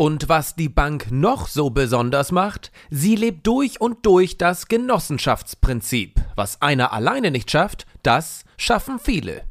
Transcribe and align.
Und 0.00 0.30
was 0.30 0.54
die 0.54 0.70
Bank 0.70 1.08
noch 1.10 1.46
so 1.46 1.68
besonders 1.68 2.32
macht, 2.32 2.72
sie 2.88 3.16
lebt 3.16 3.46
durch 3.46 3.82
und 3.82 4.06
durch 4.06 4.38
das 4.38 4.68
Genossenschaftsprinzip. 4.68 6.18
Was 6.36 6.62
einer 6.62 6.94
alleine 6.94 7.30
nicht 7.30 7.50
schafft, 7.50 7.84
das 8.02 8.44
schaffen 8.56 8.98
viele. 8.98 9.42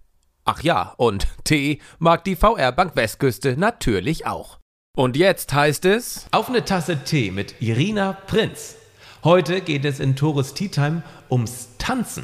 Ach 0.46 0.64
ja, 0.64 0.96
und 0.98 1.28
Tee 1.44 1.78
mag 2.00 2.24
die 2.24 2.36
VR 2.36 2.72
Bank 2.72 2.96
Westküste 2.96 3.58
natürlich 3.58 4.26
auch. 4.26 4.58
Und 4.98 5.18
jetzt 5.18 5.54
heißt 5.54 5.86
es 5.86 6.26
Auf 6.32 6.50
eine 6.50 6.66
Tasse 6.66 6.98
Tee 7.04 7.30
mit 7.30 7.62
Irina 7.62 8.14
Prinz. 8.14 8.76
Heute 9.24 9.62
geht 9.62 9.86
es 9.86 10.00
in 10.00 10.16
Tores 10.16 10.56
Tea 10.56 10.70
Time 10.70 11.04
ums 11.30 11.68
Tanzen. 11.78 12.24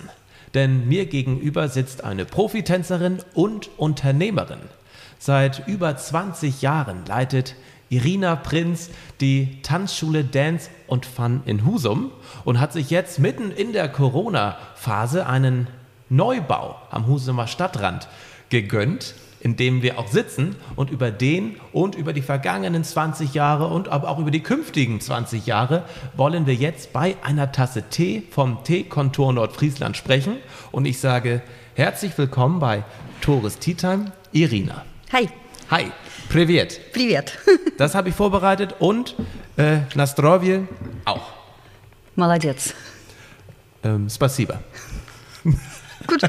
Denn 0.56 0.88
mir 0.88 1.06
gegenüber 1.06 1.70
sitzt 1.70 2.04
eine 2.04 2.26
Profitänzerin 2.26 3.20
und 3.36 3.70
Unternehmerin. 3.78 4.62
Seit 5.20 5.68
über 5.68 5.96
20 5.96 6.64
Jahren 6.64 7.06
leitet 7.06 7.56
Irina 7.90 8.36
Prinz 8.36 8.90
die 9.22 9.62
Tanzschule 9.62 10.24
Dance 10.24 10.70
und 10.88 11.06
Fun 11.06 11.42
in 11.46 11.66
Husum 11.66 12.12
und 12.44 12.60
hat 12.60 12.74
sich 12.74 12.90
jetzt 12.90 13.20
mitten 13.20 13.52
in 13.52 13.74
der 13.74 13.90
Corona-Phase 13.90 15.28
einen 15.28 15.68
Neubau 16.10 16.76
am 16.92 17.08
Husumer 17.08 17.48
Stadtrand 17.48 18.08
gegönnt, 18.50 19.16
in 19.40 19.56
dem 19.56 19.82
wir 19.84 20.00
auch 20.00 20.08
sitzen 20.08 20.56
und 20.76 20.90
über 20.90 21.12
den 21.12 21.58
und 21.72 21.96
über 21.96 22.14
die 22.14 22.22
vergangenen 22.22 22.84
20 22.84 23.34
Jahre 23.34 23.68
und 23.68 23.90
aber 23.90 24.10
auch 24.10 24.18
über 24.18 24.32
die 24.32 24.42
künftigen 24.42 25.00
20 25.00 25.46
Jahre 25.46 25.84
wollen 26.16 26.48
wir 26.48 26.56
jetzt 26.56 26.94
bei 26.94 27.16
einer 27.24 27.52
Tasse 27.52 27.84
Tee 27.90 28.24
vom 28.32 28.64
Teekontor 28.64 29.34
Nordfriesland 29.34 29.98
sprechen 29.98 30.38
und 30.72 30.86
ich 30.86 31.00
sage 31.00 31.44
herzlich 31.76 32.18
willkommen 32.18 32.60
bei 32.60 32.84
Tores 33.22 33.60
Tea 33.60 33.76
Time, 33.76 34.12
Irina. 34.32 34.84
Hi. 35.12 35.30
Hi, 35.71 35.93
privet. 36.29 36.93
Привет. 36.93 37.39
Das 37.79 37.95
habe 37.95 38.09
ich 38.09 38.15
vorbereitet 38.15 38.75
und 38.79 39.15
äh, 39.57 39.79
Nastrovje 39.95 40.67
auch. 41.05 41.33
Молодец. 42.17 42.75
Ähm, 43.83 44.11
spasiba. 44.11 44.61
Gut. 46.07 46.23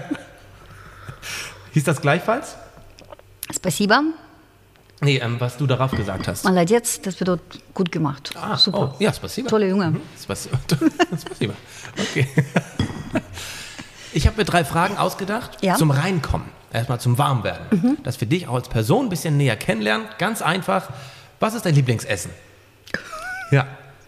Hieß 1.74 1.84
das 1.84 2.02
gleichfalls? 2.02 2.56
Спасибо. 3.54 4.02
Nee, 5.02 5.18
ähm, 5.18 5.38
was 5.40 5.58
du 5.58 5.66
darauf 5.66 5.92
gesagt 5.92 6.28
hast. 6.28 6.46
Молодец, 6.46 7.02
das 7.02 7.16
bedeutet 7.16 7.62
gut 7.74 7.92
gemacht. 7.92 8.32
Ah, 8.36 8.56
Super. 8.56 8.94
Oh, 8.94 9.04
ja, 9.04 9.12
spasiba. 9.12 9.50
Tolle 9.50 9.68
Junge. 9.68 9.92
Mhm, 9.92 10.02
spasiba. 10.22 10.60
spasiba. 11.20 11.54
Okay. 12.00 12.28
Ich 14.17 14.27
habe 14.27 14.39
mir 14.39 14.47
drei 14.47 14.65
Fragen 14.65 14.97
ausgedacht 14.97 15.59
ja? 15.61 15.75
zum 15.75 15.91
Reinkommen, 15.91 16.49
erstmal 16.73 16.99
zum 16.99 17.19
Warmwerden, 17.19 17.67
mhm. 17.71 17.99
dass 18.03 18.19
wir 18.19 18.27
dich 18.27 18.49
auch 18.49 18.55
als 18.55 18.71
Person 18.71 19.07
ein 19.07 19.09
bisschen 19.11 19.37
näher 19.37 19.57
kennenlernen. 19.57 20.07
Ganz 20.17 20.41
einfach. 20.41 20.89
Was 21.39 21.53
ist 21.53 21.67
dein 21.67 21.75
Lieblingsessen? 21.75 22.31
ja, 23.51 23.67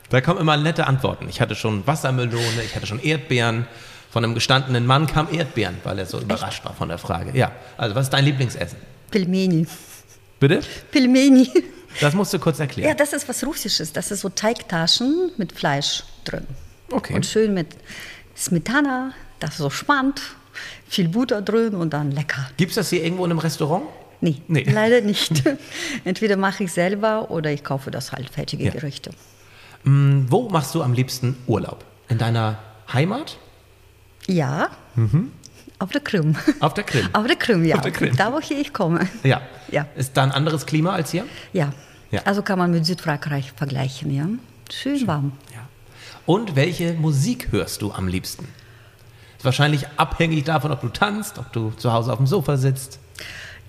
da 0.08 0.22
kommen 0.22 0.40
immer 0.40 0.56
nette 0.56 0.86
Antworten. 0.86 1.28
Ich 1.28 1.42
hatte 1.42 1.54
schon 1.54 1.86
Wassermelone, 1.86 2.62
ich 2.64 2.74
hatte 2.74 2.86
schon 2.86 3.00
Erdbeeren. 3.00 3.66
Von 4.10 4.24
einem 4.24 4.32
gestandenen 4.32 4.86
Mann 4.86 5.06
kam 5.06 5.28
Erdbeeren, 5.30 5.76
weil 5.84 5.98
er 5.98 6.06
so 6.06 6.16
Echt? 6.16 6.24
überrascht 6.24 6.64
war 6.64 6.72
von 6.72 6.88
der 6.88 6.96
Frage. 6.96 7.36
Ja, 7.36 7.52
also 7.76 7.94
was 7.94 8.04
ist 8.04 8.14
dein 8.14 8.24
Lieblingsessen? 8.24 8.78
Pilmeni. 9.10 9.66
Bitte? 10.40 10.60
Pilmeni. 10.90 11.50
Das 12.00 12.14
musst 12.14 12.32
du 12.32 12.38
kurz 12.38 12.60
erklären. 12.60 12.88
Ja, 12.88 12.94
das 12.94 13.12
ist 13.12 13.28
was 13.28 13.44
Russisches. 13.44 13.92
Das 13.92 14.10
ist 14.10 14.20
so 14.20 14.30
Teigtaschen 14.30 15.32
mit 15.36 15.52
Fleisch 15.52 16.04
drin. 16.24 16.46
Okay. 16.90 17.12
Und 17.14 17.26
schön 17.26 17.52
mit 17.52 17.76
Smetana, 18.34 19.12
das 19.40 19.50
ist 19.50 19.58
so 19.58 19.70
spannend, 19.70 20.20
viel 20.88 21.08
Butter 21.08 21.42
drin 21.42 21.74
und 21.74 21.92
dann 21.92 22.10
lecker. 22.12 22.48
Gibt 22.56 22.70
es 22.70 22.76
das 22.76 22.90
hier 22.90 23.04
irgendwo 23.04 23.24
in 23.24 23.30
einem 23.30 23.38
Restaurant? 23.40 23.84
Nee, 24.20 24.42
Nee. 24.48 24.62
leider 24.70 25.00
nicht. 25.00 25.42
Entweder 26.04 26.36
mache 26.36 26.64
ich 26.64 26.72
selber 26.72 27.30
oder 27.30 27.52
ich 27.52 27.62
kaufe 27.62 27.90
das 27.90 28.12
halt 28.12 28.30
fertige 28.30 28.64
Ja. 28.64 28.70
Gerichte. 28.72 29.10
Hm, 29.84 30.26
Wo 30.28 30.48
machst 30.48 30.74
du 30.74 30.82
am 30.82 30.92
liebsten 30.92 31.36
Urlaub? 31.46 31.84
In 32.08 32.18
deiner 32.18 32.58
Heimat? 32.92 33.38
Ja, 34.26 34.70
auf 35.78 35.90
der 35.92 36.00
Krim. 36.00 36.34
Auf 36.60 36.74
der 36.74 36.84
Krim? 36.84 37.08
Auf 37.12 37.26
der 37.26 37.36
Krim, 37.36 37.64
ja. 37.64 37.76
Auf 37.76 37.82
der 37.82 37.92
Krim. 37.92 38.16
Da, 38.16 38.32
wo 38.32 38.40
hier 38.40 38.58
ich 38.58 38.72
komme. 38.72 39.08
Ja. 39.22 39.40
Ja. 39.70 39.86
Ist 39.94 40.16
da 40.16 40.24
ein 40.24 40.32
anderes 40.32 40.66
Klima 40.66 40.92
als 40.92 41.12
hier? 41.12 41.24
Ja. 41.52 41.72
Ja. 42.10 42.22
Also 42.24 42.42
kann 42.42 42.58
man 42.58 42.70
mit 42.72 42.84
Südfrankreich 42.84 43.52
vergleichen, 43.52 44.10
ja. 44.12 44.26
Schön 44.72 45.06
warm. 45.06 45.32
Ja. 45.54 45.68
Und 46.26 46.56
welche 46.56 46.94
Musik 46.94 47.52
hörst 47.52 47.80
du 47.82 47.92
am 47.92 48.08
liebsten? 48.08 48.48
Ist 49.38 49.44
wahrscheinlich 49.44 49.86
abhängig 49.96 50.44
davon, 50.44 50.72
ob 50.72 50.80
du 50.80 50.88
tanzt, 50.88 51.38
ob 51.38 51.52
du 51.52 51.70
zu 51.70 51.92
Hause 51.92 52.12
auf 52.12 52.18
dem 52.18 52.26
Sofa 52.26 52.56
sitzt. 52.56 52.98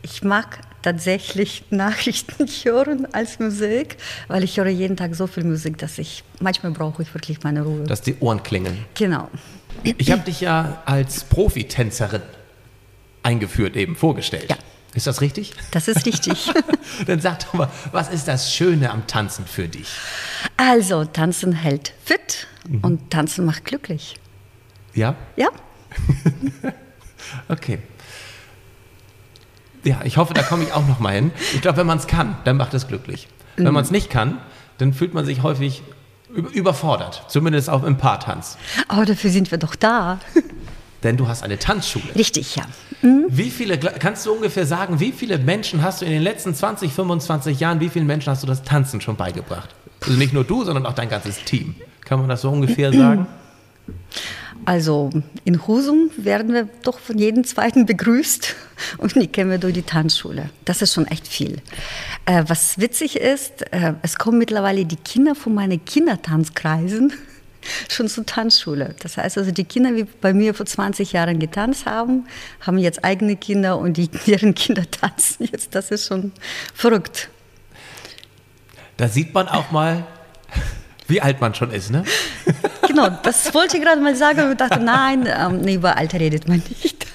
Ich 0.02 0.24
mag 0.24 0.60
tatsächlich 0.82 1.64
Nachrichten 1.70 2.48
hören 2.64 3.08
als 3.14 3.40
Musik, 3.40 3.98
weil 4.28 4.44
ich 4.44 4.58
höre 4.58 4.68
jeden 4.68 4.98
Tag 4.98 5.14
so 5.16 5.28
viel 5.28 5.44
Musik, 5.44 5.78
dass 5.78 5.98
ich 5.98 6.24
manchmal 6.40 6.72
brauche 6.72 7.02
ich 7.04 7.14
wirklich 7.14 7.44
meine 7.44 7.62
Ruhe. 7.64 7.84
dass 7.84 8.02
die 8.02 8.16
Ohren 8.20 8.42
klingeln. 8.44 8.86
genau. 8.96 9.30
Ich 9.84 10.12
habe 10.12 10.24
dich 10.24 10.42
ja 10.42 10.82
als 10.86 11.24
Profitänzerin 11.24 12.22
eingeführt, 13.24 13.76
eben 13.78 13.96
vorgestellt. 13.96 14.50
Ja. 14.50 14.58
Ist 14.96 15.06
das 15.08 15.22
richtig? 15.22 15.54
Das 15.72 15.88
ist 15.88 16.06
richtig. 16.06 16.52
Dann 17.08 17.22
sag 17.22 17.40
doch 17.42 17.54
mal, 17.54 17.70
was 17.92 18.10
ist 18.10 18.28
das 18.28 18.54
Schöne 18.54 18.90
am 18.90 19.06
Tanzen 19.08 19.46
für 19.46 19.68
dich? 19.68 19.88
also, 20.58 21.06
tanzen 21.06 21.54
hält 21.54 21.94
fit 22.04 22.48
Mhm. 22.68 22.80
und 22.84 23.10
tanzen 23.12 23.46
macht 23.46 23.64
glücklich. 23.66 24.16
Ja? 25.00 25.16
Ja? 25.38 25.48
Okay. 27.48 27.80
Ja, 29.84 30.02
ich 30.04 30.18
hoffe, 30.18 30.34
da 30.34 30.42
komme 30.44 30.64
ich 30.64 30.74
auch 30.74 30.86
noch 30.88 31.00
mal 31.00 31.14
hin. 31.14 31.32
Ich 31.54 31.62
glaube, 31.62 31.78
wenn 31.78 31.88
man 31.88 31.98
es 31.98 32.08
kann, 32.08 32.36
dann 32.44 32.58
macht 32.58 32.74
es 32.74 32.88
glücklich. 32.88 33.28
Wenn 33.56 33.74
man 33.74 33.84
es 33.84 33.92
nicht 33.92 34.10
kann, 34.10 34.40
dann 34.78 34.94
fühlt 34.94 35.14
man 35.14 35.26
sich 35.26 35.42
häufig 35.44 35.84
über- 36.34 36.50
überfordert. 36.52 37.24
Zumindest 37.28 37.70
auch 37.70 37.84
im 37.84 37.98
Paartanz. 37.98 38.58
Aber 38.88 39.06
dafür 39.06 39.30
sind 39.30 39.52
wir 39.52 39.58
doch 39.58 39.76
da. 39.76 40.20
Denn 41.04 41.16
du 41.18 41.28
hast 41.28 41.44
eine 41.44 41.58
Tanzschule. 41.58 42.14
Richtig, 42.16 42.56
ja. 42.58 42.64
Wie 43.30 43.50
viele, 43.52 43.78
kannst 43.78 44.26
du 44.26 44.34
ungefähr 44.34 44.66
sagen, 44.66 45.00
wie 45.00 45.12
viele 45.14 45.38
Menschen 45.38 45.82
hast 45.82 46.02
du 46.02 46.06
in 46.06 46.12
den 46.12 46.22
letzten 46.22 46.54
20, 46.54 46.92
25 46.94 47.60
Jahren, 47.60 47.80
wie 47.80 47.90
vielen 47.90 48.06
Menschen 48.08 48.32
hast 48.32 48.44
du 48.44 48.48
das 48.48 48.64
Tanzen 48.64 49.00
schon 49.02 49.16
beigebracht? 49.16 49.70
Also 50.02 50.14
nicht 50.18 50.34
nur 50.34 50.44
du, 50.44 50.64
sondern 50.66 50.86
auch 50.86 50.94
dein 50.94 51.10
ganzes 51.10 51.44
Team. 51.46 51.76
Kann 52.04 52.20
man 52.20 52.28
das 52.28 52.42
so 52.42 52.50
ungefähr 52.50 52.92
sagen? 52.94 53.28
Also 54.70 55.10
in 55.46 55.66
Husum 55.66 56.12
werden 56.16 56.54
wir 56.54 56.70
doch 56.84 57.00
von 57.00 57.18
jedem 57.18 57.44
Zweiten 57.44 57.88
begrüßt 57.88 58.56
und 59.00 59.16
die 59.16 59.26
kennen 59.26 59.50
wir 59.50 59.58
durch 59.58 59.74
die 59.74 59.82
Tanzschule. 59.82 60.52
Das 60.64 60.84
ist 60.84 60.94
schon 60.94 61.08
echt 61.08 61.28
viel. 61.28 61.60
Äh, 62.28 62.44
was 62.46 62.78
witzig 62.78 63.16
ist, 63.16 63.64
äh, 63.74 63.94
es 64.04 64.20
kommen 64.20 64.38
mittlerweile 64.38 64.86
die 64.86 64.98
Kinder 64.98 65.34
von 65.34 65.56
meinen 65.56 65.84
Kindertanzkreisen 65.84 67.14
schon 67.90 68.08
zur 68.10 68.28
Tanzschule. 68.28 68.94
Das 69.00 69.18
heißt 69.18 69.40
also, 69.40 69.50
die 69.50 69.64
Kinder, 69.64 69.92
die 69.92 70.04
bei 70.04 70.36
mir 70.36 70.54
vor 70.54 70.68
20 70.68 71.14
Jahren 71.14 71.40
getanzt 71.40 71.88
haben, 71.88 72.28
haben 72.62 72.78
jetzt 72.78 73.04
eigene 73.04 73.38
Kinder 73.38 73.80
und 73.80 73.98
die, 73.98 74.08
deren 74.28 74.54
Kinder 74.54 74.84
tanzen 74.92 75.50
jetzt. 75.52 75.74
Das 75.74 75.90
ist 75.90 76.06
schon 76.06 76.32
verrückt. 76.76 77.30
Da 78.98 79.08
sieht 79.08 79.34
man 79.34 79.48
auch 79.48 79.72
mal, 79.72 80.06
wie 81.08 81.22
alt 81.22 81.42
man 81.42 81.56
schon 81.56 81.72
ist, 81.72 81.90
ne? 81.90 82.04
Genau, 83.06 83.18
das 83.24 83.54
wollte 83.54 83.78
ich 83.78 83.84
gerade 83.84 84.02
mal 84.02 84.16
sagen 84.16 84.50
und 84.52 84.60
dachte, 84.60 84.80
nein, 84.80 85.28
ähm, 85.28 85.62
nee, 85.62 85.76
über 85.76 85.98
Alter 85.98 86.20
redet 86.20 86.48
man 86.48 86.62
nicht. 86.82 87.06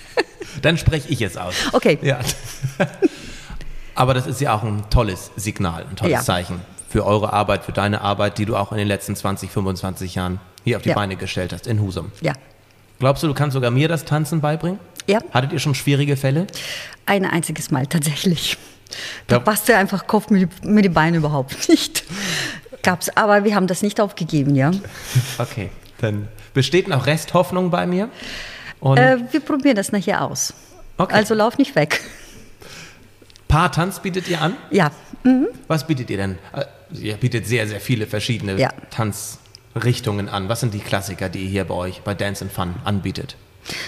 Dann 0.62 0.79
spreche 0.79 1.08
ich 1.08 1.20
es 1.20 1.37
aus. 1.37 1.55
Okay. 1.73 1.99
Ja. 2.03 2.20
Aber 3.94 4.14
das 4.14 4.26
ist 4.26 4.41
ja 4.41 4.55
auch 4.55 4.62
ein 4.62 4.85
tolles 4.91 5.31
Signal, 5.37 5.85
ein 5.88 5.97
tolles 5.97 6.12
Ja. 6.12 6.20
Zeichen 6.23 6.61
für 6.88 7.05
eure 7.05 7.32
Arbeit, 7.32 7.64
für 7.64 7.73
deine 7.73 8.00
Arbeit, 8.00 8.38
die 8.38 8.44
du 8.47 8.56
auch 8.56 8.73
in 8.73 8.79
den 8.79 8.88
letzten 8.88 9.14
20, 9.14 9.50
25 9.50 10.14
Jahren 10.14 10.41
hier 10.64 10.76
auf 10.76 10.82
die 10.82 10.88
Ja. 10.91 10.94
Beine 10.94 11.17
gestellt 11.17 11.53
hast 11.53 11.67
in 11.67 11.81
Husum. 11.81 12.12
Ja. 12.20 12.32
Glaubst 12.99 13.23
du, 13.23 13.26
du 13.29 13.35
kannst 13.35 13.55
sogar 13.55 13.70
mir 13.70 13.88
das 13.88 14.05
Tanzen 14.05 14.41
beibringen? 14.41 14.79
Ja. 15.06 15.19
Hattet 15.32 15.53
ihr 15.53 15.58
schon 15.58 15.75
schwierige 15.75 16.17
Fälle? 16.17 16.47
Ein 17.06 17.25
einziges 17.26 17.70
Mal 17.70 17.87
tatsächlich. 17.87 18.56
Da 19.26 19.37
Ja. 19.37 19.41
passte 19.41 19.76
einfach 19.76 20.06
Kopf 20.06 20.31
mit, 20.31 20.49
die- 20.62 20.67
mit 20.69 20.85
den 20.85 20.94
Beinen 20.94 21.17
überhaupt 21.17 21.69
nicht. 21.69 22.05
Gab's, 22.82 23.08
aber 23.17 23.44
wir 23.44 23.55
haben 23.55 23.67
das 23.67 23.82
nicht 23.82 24.00
aufgegeben, 24.00 24.55
ja. 24.55 24.70
Okay, 25.38 25.70
dann 26.00 26.29
besteht 26.52 26.88
noch 26.88 27.06
Resthoffnung 27.06 27.70
bei 27.70 27.87
mir. 27.87 28.08
Äh, 28.82 29.17
wir 29.31 29.41
probieren 29.41 29.76
das 29.76 29.93
nachher 29.93 30.23
aus. 30.23 30.52
Okay. 30.99 31.14
Also 31.14 31.35
lauf 31.35 31.58
nicht 31.58 31.75
weg. 31.75 32.00
Paartanz 33.49 34.00
bietet 34.00 34.29
ihr 34.29 34.41
an? 34.41 34.56
Ja, 34.70 34.91
Was 35.69 35.87
bietet 35.87 36.11
ihr 36.11 36.17
denn? 36.17 36.38
Äh, 36.52 36.64
Ihr 36.93 37.14
bietet 37.17 37.46
sehr, 37.46 37.67
sehr 37.67 37.81
viele 37.81 38.06
verschiedene 38.06 38.56
Ja. 38.58 38.70
Tanzrichtungen 38.91 40.29
an? 40.29 40.49
Was 40.49 40.61
sind 40.61 40.75
die 40.75 40.79
Klassiker, 40.81 41.29
die 41.29 41.44
ihr 41.44 41.49
hier 41.49 41.64
bei 41.64 41.75
euch 41.75 42.02
bei 42.02 42.14
Dance 42.14 42.44
and 42.44 42.52
Fun 42.52 42.75
anbietet? 42.85 43.37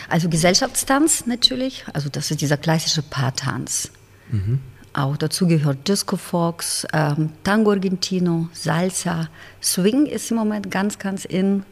Also 0.08 0.28
Gesellschaftstanz 0.28 1.26
natürlich, 1.26 1.84
also 1.92 2.08
das 2.08 2.30
ist 2.30 2.40
dieser 2.40 2.56
klassische 2.56 3.02
Paartanz. 3.02 3.90
Mhm. 4.30 4.60
Auch 4.96 5.18
dazu 5.18 5.46
gehört 5.46 5.86
Disco 5.88 6.16
Fox, 6.16 6.86
ähm, 6.94 7.28
Tango 7.44 7.72
Argentino, 7.72 8.48
Salsa, 8.54 9.28
Swing 9.62 10.06
ist 10.06 10.30
im 10.30 10.38
Moment 10.38 10.70
ganz, 10.70 10.98
ganz 10.98 11.26
in. 11.26 11.66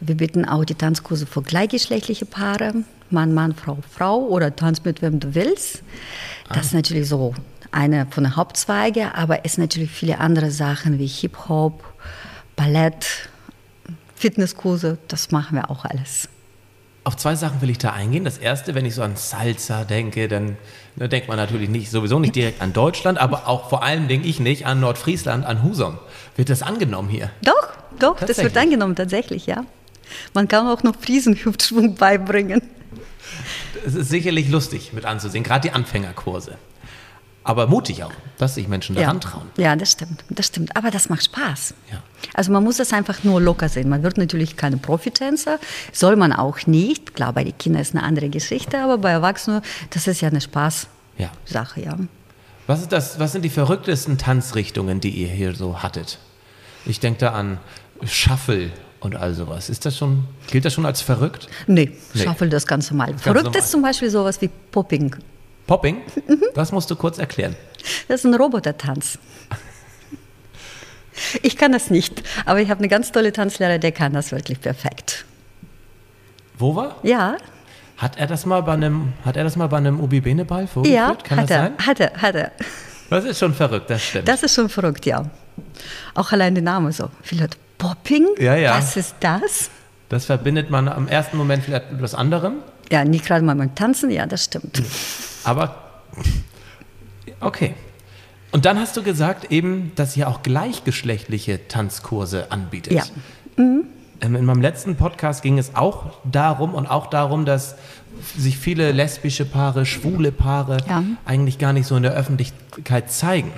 Wir 0.00 0.16
bieten 0.16 0.44
auch 0.44 0.64
die 0.64 0.74
Tanzkurse 0.74 1.24
für 1.24 1.40
gleichgeschlechtliche 1.40 2.26
Paare, 2.26 2.74
Mann, 3.10 3.32
Mann, 3.32 3.54
Frau, 3.54 3.78
Frau 3.88 4.26
oder 4.26 4.56
Tanz 4.56 4.82
mit 4.84 5.02
wem 5.02 5.20
du 5.20 5.36
willst. 5.36 5.84
Das 6.48 6.56
ah. 6.56 6.60
ist 6.62 6.74
natürlich 6.74 7.08
so 7.08 7.32
eine 7.70 8.08
von 8.10 8.24
den 8.24 8.34
Hauptzweigen, 8.34 9.08
aber 9.12 9.44
es 9.44 9.52
sind 9.52 9.62
natürlich 9.62 9.92
viele 9.92 10.18
andere 10.18 10.50
Sachen 10.50 10.98
wie 10.98 11.06
Hip-Hop, 11.06 11.84
Ballett, 12.56 13.06
Fitnesskurse, 14.16 14.98
das 15.06 15.30
machen 15.30 15.54
wir 15.54 15.70
auch 15.70 15.84
alles. 15.84 16.28
Auf 17.04 17.16
zwei 17.16 17.36
Sachen 17.36 17.62
will 17.62 17.70
ich 17.70 17.78
da 17.78 17.92
eingehen. 17.92 18.24
Das 18.24 18.36
erste, 18.36 18.74
wenn 18.74 18.84
ich 18.84 18.96
so 18.96 19.02
an 19.02 19.14
Salsa 19.14 19.84
denke, 19.84 20.26
dann 20.26 20.56
ne, 20.98 21.08
denkt 21.08 21.28
man 21.28 21.36
natürlich 21.36 21.68
nicht, 21.68 21.90
sowieso 21.90 22.18
nicht 22.18 22.34
direkt 22.34 22.60
an 22.60 22.72
Deutschland, 22.72 23.18
aber 23.18 23.48
auch 23.48 23.68
vor 23.68 23.82
allem 23.82 24.08
denke 24.08 24.28
ich 24.28 24.40
nicht 24.40 24.66
an 24.66 24.80
Nordfriesland, 24.80 25.46
an 25.46 25.62
Husum. 25.62 25.98
Wird 26.36 26.50
das 26.50 26.62
angenommen 26.62 27.08
hier? 27.08 27.30
Doch, 27.42 27.68
doch, 27.98 28.18
das 28.18 28.38
wird 28.38 28.56
angenommen, 28.56 28.96
tatsächlich, 28.96 29.46
ja. 29.46 29.64
Man 30.34 30.48
kann 30.48 30.66
auch 30.66 30.82
noch 30.82 30.96
Friesenhüftschwung 31.00 31.94
beibringen. 31.96 32.62
Es 33.86 33.94
ist 33.94 34.08
sicherlich 34.08 34.48
lustig 34.48 34.92
mit 34.92 35.04
anzusehen, 35.04 35.44
gerade 35.44 35.68
die 35.68 35.74
Anfängerkurse. 35.74 36.56
Aber 37.48 37.66
mutig 37.66 38.04
auch, 38.04 38.12
dass 38.36 38.56
sich 38.56 38.68
Menschen 38.68 38.94
daran 38.94 39.16
ja. 39.16 39.20
trauen. 39.20 39.50
Ja, 39.56 39.74
das 39.74 39.92
stimmt, 39.92 40.22
das 40.28 40.48
stimmt. 40.48 40.76
Aber 40.76 40.90
das 40.90 41.08
macht 41.08 41.24
Spaß. 41.24 41.72
Ja. 41.90 42.02
Also 42.34 42.52
man 42.52 42.62
muss 42.62 42.76
das 42.76 42.92
einfach 42.92 43.24
nur 43.24 43.40
locker 43.40 43.70
sehen. 43.70 43.88
Man 43.88 44.02
wird 44.02 44.18
natürlich 44.18 44.58
keine 44.58 44.76
Profitänzer, 44.76 45.58
soll 45.90 46.16
man 46.16 46.34
auch 46.34 46.66
nicht. 46.66 47.14
Klar, 47.14 47.32
bei 47.32 47.44
den 47.44 47.56
Kindern 47.56 47.80
ist 47.80 47.94
eine 47.94 48.04
andere 48.04 48.28
Geschichte, 48.28 48.78
aber 48.78 48.98
bei 48.98 49.12
Erwachsenen, 49.12 49.62
das 49.88 50.06
ist 50.06 50.20
ja 50.20 50.28
eine 50.28 50.42
Spaßsache, 50.42 50.90
ja. 51.16 51.30
ja. 51.76 51.96
Was, 52.66 52.82
ist 52.82 52.92
das, 52.92 53.18
was 53.18 53.32
sind 53.32 53.46
die 53.46 53.48
verrücktesten 53.48 54.18
Tanzrichtungen, 54.18 55.00
die 55.00 55.08
ihr 55.08 55.28
hier 55.28 55.54
so 55.54 55.82
hattet? 55.82 56.18
Ich 56.84 57.00
denke 57.00 57.20
da 57.20 57.30
an 57.30 57.56
Shuffle 58.04 58.72
und 59.00 59.16
all 59.16 59.32
sowas. 59.32 59.70
Ist 59.70 59.86
das 59.86 59.96
schon, 59.96 60.26
gilt 60.50 60.66
das 60.66 60.74
schon 60.74 60.84
als 60.84 61.00
verrückt? 61.00 61.48
Nee, 61.66 61.92
nee. 62.12 62.24
Shuffle 62.24 62.50
das 62.50 62.66
ganz 62.66 62.90
normal. 62.90 63.14
Das 63.14 63.22
verrückt 63.22 63.44
normal. 63.44 63.58
ist 63.58 63.70
zum 63.70 63.80
Beispiel 63.80 64.10
sowas 64.10 64.38
wie 64.42 64.50
Popping. 64.70 65.16
Popping? 65.68 65.98
Das 66.54 66.72
musst 66.72 66.90
du 66.90 66.96
kurz 66.96 67.18
erklären. 67.18 67.54
Das 68.08 68.24
ist 68.24 68.26
ein 68.26 68.34
Robotertanz. 68.34 69.18
Ich 71.42 71.56
kann 71.56 71.72
das 71.72 71.90
nicht, 71.90 72.22
aber 72.46 72.60
ich 72.60 72.70
habe 72.70 72.78
eine 72.78 72.88
ganz 72.88 73.12
tolle 73.12 73.32
Tanzlehrer, 73.32 73.78
der 73.78 73.92
kann 73.92 74.12
das 74.12 74.32
wirklich 74.32 74.60
perfekt. 74.60 75.24
Wo 76.56 76.74
war? 76.74 76.96
Ja. 77.02 77.36
Hat 77.96 78.16
er 78.16 78.26
das 78.28 78.46
mal 78.46 78.62
bei 78.62 78.72
einem, 78.72 79.12
hat 79.24 79.36
er 79.36 79.44
das 79.44 79.56
mal 79.56 79.66
bei 79.66 79.76
einem 79.76 80.00
Ubi-Bene-Ball 80.00 80.68
vorgeführt? 80.68 80.96
Ja, 80.96 81.16
kann 81.22 81.38
hat 81.38 81.50
das 81.50 81.56
er, 81.56 81.62
sein? 81.62 81.86
hat 81.86 82.00
er, 82.00 82.12
hat 82.22 82.34
er. 82.34 82.52
Das 83.10 83.24
ist 83.24 83.38
schon 83.38 83.52
verrückt, 83.52 83.90
das 83.90 84.02
stimmt. 84.02 84.28
Das 84.28 84.42
ist 84.42 84.54
schon 84.54 84.68
verrückt, 84.68 85.06
ja. 85.06 85.24
Auch 86.14 86.32
allein 86.32 86.54
der 86.54 86.62
Name 86.62 86.92
so. 86.92 87.10
Viele 87.22 87.42
Leute, 87.42 87.58
Popping? 87.76 88.26
Ja, 88.38 88.54
ja. 88.54 88.78
Was 88.78 88.96
ist 88.96 89.16
das? 89.20 89.70
Das 90.08 90.24
verbindet 90.26 90.70
man 90.70 90.88
am 90.88 91.08
ersten 91.08 91.36
Moment 91.36 91.64
vielleicht 91.64 91.90
mit 91.90 91.98
etwas 91.98 92.14
anderem. 92.14 92.54
Ja, 92.90 93.04
nicht 93.04 93.26
gerade 93.26 93.44
mal 93.44 93.56
beim 93.56 93.74
Tanzen, 93.74 94.10
ja, 94.10 94.26
das 94.26 94.44
stimmt. 94.44 94.82
Aber 95.44 95.74
okay. 97.40 97.74
Und 98.50 98.64
dann 98.64 98.78
hast 98.78 98.96
du 98.96 99.02
gesagt 99.02 99.52
eben, 99.52 99.92
dass 99.94 100.16
ihr 100.16 100.28
auch 100.28 100.42
gleichgeschlechtliche 100.42 101.68
Tanzkurse 101.68 102.50
anbietet. 102.50 102.94
Ja. 102.94 103.04
Mhm. 103.56 103.84
Ähm, 104.20 104.34
in 104.36 104.44
meinem 104.44 104.62
letzten 104.62 104.96
Podcast 104.96 105.42
ging 105.42 105.58
es 105.58 105.74
auch 105.76 106.06
darum 106.24 106.74
und 106.74 106.86
auch 106.86 107.08
darum, 107.08 107.44
dass 107.44 107.76
sich 108.36 108.58
viele 108.58 108.92
lesbische 108.92 109.44
Paare, 109.44 109.86
schwule 109.86 110.32
Paare 110.32 110.78
ja. 110.88 111.04
eigentlich 111.24 111.58
gar 111.58 111.72
nicht 111.72 111.86
so 111.86 111.96
in 111.96 112.02
der 112.02 112.12
Öffentlichkeit 112.12 113.12
zeigen. 113.12 113.52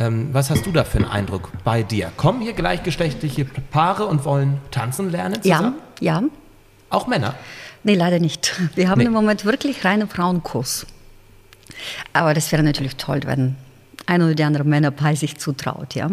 Ähm, 0.00 0.28
was 0.32 0.50
hast 0.50 0.66
du 0.66 0.72
da 0.72 0.84
für 0.84 0.98
einen 0.98 1.06
Eindruck 1.06 1.50
bei 1.64 1.82
dir? 1.82 2.12
Kommen 2.16 2.40
hier 2.40 2.52
gleichgeschlechtliche 2.52 3.44
Paare 3.44 4.06
und 4.06 4.24
wollen 4.24 4.60
tanzen 4.70 5.10
lernen 5.10 5.42
zusammen? 5.42 5.74
Ja, 6.00 6.20
ja. 6.20 6.28
Auch 6.90 7.06
Männer? 7.06 7.34
Nee, 7.84 7.94
leider 7.94 8.18
nicht. 8.18 8.54
Wir 8.74 8.88
haben 8.88 8.98
nee. 8.98 9.06
im 9.06 9.12
Moment 9.12 9.44
wirklich 9.44 9.84
reine 9.84 10.06
Frauenkurs. 10.06 10.86
Aber 12.12 12.34
das 12.34 12.50
wäre 12.52 12.62
natürlich 12.62 12.96
toll, 12.96 13.20
wenn 13.24 13.56
ein 14.06 14.22
oder 14.22 14.34
die 14.34 14.42
andere 14.42 14.64
Männerpaar 14.64 15.14
sich 15.16 15.36
zutraut, 15.36 15.94
ja. 15.94 16.10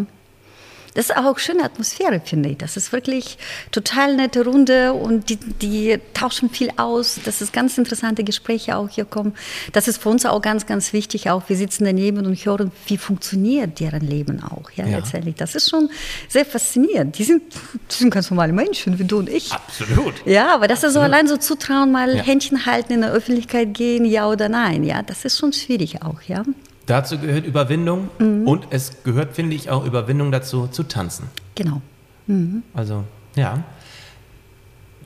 Das 0.95 1.09
ist 1.09 1.18
auch 1.18 1.38
schöne 1.39 1.63
Atmosphäre, 1.63 2.21
finde 2.24 2.50
ich. 2.50 2.57
Das 2.57 2.77
ist 2.77 2.92
wirklich 2.92 3.38
total 3.71 4.15
nette 4.15 4.45
Runde 4.45 4.94
und 4.94 5.30
die, 5.30 5.36
die 5.36 6.00
tauschen 6.13 6.50
viel 6.50 6.71
aus. 6.77 7.19
Das 7.25 7.42
ist 7.42 7.53
ganz 7.53 7.77
interessante 7.77 8.24
Gespräche 8.24 8.77
auch 8.77 8.89
hier 8.89 9.06
kommen. 9.06 9.33
Das 9.74 9.88
ist 9.88 10.01
für 10.01 10.09
uns 10.09 10.25
auch 10.25 10.42
ganz, 10.42 10.65
ganz 10.65 10.94
wichtig. 10.94 11.30
Auch 11.30 11.44
wir 11.47 11.57
sitzen 11.57 11.83
daneben 11.83 12.25
und 12.25 12.33
hören, 12.45 12.71
wie 12.88 12.97
funktioniert 12.97 13.80
deren 13.81 14.01
Leben 14.01 14.42
auch. 14.42 14.71
Ja, 14.71 14.86
ja. 14.86 14.97
letztendlich. 14.97 15.36
Das 15.36 15.53
ist 15.53 15.69
schon 15.69 15.89
sehr 16.30 16.45
faszinierend. 16.45 17.18
Die 17.18 17.25
sind, 17.25 17.44
die 17.91 17.95
sind 17.95 18.09
ganz 18.09 18.31
normale 18.31 18.53
Menschen 18.53 18.98
wie 18.98 19.03
du 19.03 19.19
und 19.19 19.30
ich. 19.30 19.51
Absolut. 19.51 20.25
Ja, 20.25 20.56
aber 20.56 20.69
das 20.69 20.83
ist 20.83 20.94
so 20.94 21.01
allein 21.01 21.27
so 21.27 21.36
zutrauen, 21.36 21.91
mal 21.91 22.15
ja. 22.15 22.24
Händchen 22.24 22.65
halten, 22.65 22.94
in 22.94 23.01
der 23.01 23.12
Öffentlichkeit 23.12 23.74
gehen, 23.74 24.06
ja 24.06 24.30
oder 24.30 24.48
nein. 24.48 24.86
Ja, 24.86 25.03
das 25.03 25.25
ist 25.25 25.38
schon 25.38 25.51
schwierig 25.51 26.01
auch. 26.03 26.21
Ja. 26.21 26.45
Dazu 26.86 27.18
gehört 27.18 27.46
Überwindung 27.46 28.10
mhm. 28.20 28.48
und 28.48 28.68
es 28.70 29.04
gehört, 29.04 29.34
finde 29.34 29.56
ich, 29.56 29.70
auch 29.70 29.86
Überwindung 29.86 30.32
dazu, 30.32 30.68
zu 30.68 30.84
tanzen. 30.84 31.28
Genau. 31.56 31.82
Mhm. 32.28 32.64
Also, 32.74 33.04
ja. 33.36 33.64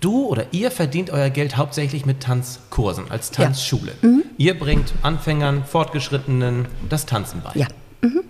Du 0.01 0.27
oder 0.27 0.45
ihr 0.51 0.71
verdient 0.71 1.09
euer 1.09 1.29
Geld 1.29 1.57
hauptsächlich 1.57 2.05
mit 2.05 2.21
Tanzkursen 2.21 3.11
als 3.11 3.31
Tanzschule. 3.31 3.93
Ja. 4.01 4.07
Mhm. 4.07 4.23
Ihr 4.37 4.57
bringt 4.57 4.93
Anfängern, 5.01 5.65
Fortgeschrittenen 5.65 6.67
das 6.87 7.05
Tanzen 7.05 7.41
bei. 7.41 7.51
Ja. 7.53 7.67
Mhm. 8.01 8.21